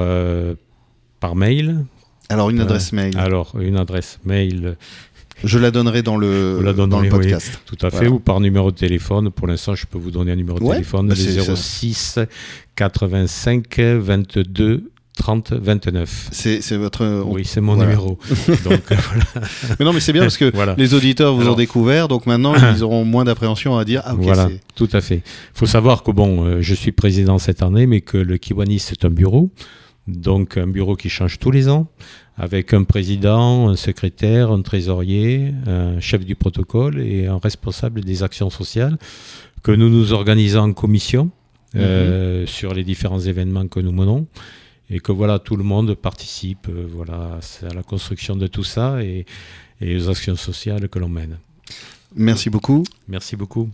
par 1.19 1.35
mail. 1.35 1.85
Alors 2.29 2.49
une 2.49 2.61
adresse 2.61 2.93
mail. 2.93 3.17
Alors 3.17 3.59
une 3.59 3.77
adresse 3.77 4.19
mail 4.23 4.77
je 5.43 5.59
la 5.59 5.71
donnerai 5.71 6.01
dans 6.01 6.17
le, 6.17 6.73
dans 6.87 6.99
le 6.99 7.09
podcast. 7.09 7.61
tout 7.65 7.77
à 7.85 7.91
fait, 7.91 8.07
ou 8.07 8.19
par 8.19 8.39
numéro 8.39 8.71
de 8.71 8.75
téléphone. 8.77 9.29
Pour 9.29 9.47
l'instant, 9.47 9.75
je 9.75 9.85
peux 9.85 9.97
vous 9.97 10.11
donner 10.11 10.31
un 10.31 10.35
numéro 10.35 10.59
de 10.59 10.65
téléphone, 10.65 11.07
bah 11.07 11.15
06 11.15 12.19
85 12.75 13.79
22 13.79 14.91
30 15.17 15.53
29. 15.53 16.29
C'est 16.31 16.77
votre. 16.77 17.23
Oui, 17.25 17.43
c'est 17.43 17.59
mon 17.59 17.75
numéro. 17.75 18.17
donc, 18.63 18.81
voilà. 18.87 19.47
Mais 19.79 19.85
non, 19.85 19.93
mais 19.93 19.99
c'est 19.99 20.13
bien 20.13 20.21
parce 20.21 20.37
que 20.37 20.51
les 20.77 20.93
auditeurs 20.93 21.35
vous 21.35 21.47
ont 21.49 21.55
découvert, 21.55 22.07
donc 22.07 22.25
maintenant 22.25 22.53
ils 22.75 22.83
auront 22.83 23.03
moins 23.03 23.25
d'appréhension 23.25 23.77
à 23.77 23.83
dire 23.83 24.01
ah, 24.05 24.13
Voilà, 24.17 24.49
tout 24.75 24.89
à 24.93 25.01
fait. 25.01 25.17
Il 25.17 25.57
faut 25.57 25.65
savoir 25.65 26.03
que 26.03 26.11
bon, 26.11 26.45
euh, 26.45 26.61
je 26.61 26.73
suis 26.73 26.91
président 26.91 27.39
cette 27.39 27.61
année, 27.61 27.87
mais 27.87 28.01
que 28.01 28.17
le 28.17 28.37
Kiwani 28.37 28.79
c'est 28.79 29.03
un 29.03 29.09
bureau, 29.09 29.49
donc 30.07 30.57
un 30.57 30.67
bureau 30.67 30.95
qui 30.95 31.09
change 31.09 31.39
tous 31.39 31.51
les 31.51 31.67
ans 31.67 31.87
avec 32.37 32.73
un 32.73 32.83
président, 32.83 33.67
un 33.67 33.75
secrétaire, 33.75 34.51
un 34.51 34.61
trésorier, 34.61 35.53
un 35.65 35.99
chef 35.99 36.23
du 36.23 36.35
protocole 36.35 37.01
et 37.01 37.25
un 37.25 37.39
responsable 37.39 38.01
des 38.01 38.21
actions 38.21 38.51
sociales 38.51 38.97
que 39.63 39.71
nous 39.71 39.89
nous 39.89 40.13
organisons 40.13 40.59
en 40.59 40.73
commission. 40.73 41.31
mhm. 41.73 42.47
sur 42.47 42.73
les 42.73 42.83
différents 42.83 43.19
événements 43.19 43.67
que 43.67 43.81
nous 43.81 43.91
menons 43.91 44.27
et 44.89 44.99
que 44.99 45.11
voilà, 45.11 45.39
tout 45.39 45.55
le 45.55 45.63
monde 45.63 45.95
participe 45.95 46.69
voilà, 46.69 47.39
à 47.69 47.73
la 47.73 47.83
construction 47.83 48.35
de 48.35 48.47
tout 48.47 48.63
ça 48.63 49.03
et, 49.03 49.25
et 49.81 49.95
aux 49.97 50.09
actions 50.09 50.35
sociales 50.35 50.87
que 50.89 50.99
l'on 50.99 51.09
mène. 51.09 51.37
Merci 52.15 52.49
beaucoup. 52.49 52.83
Merci 53.07 53.35
beaucoup. 53.35 53.69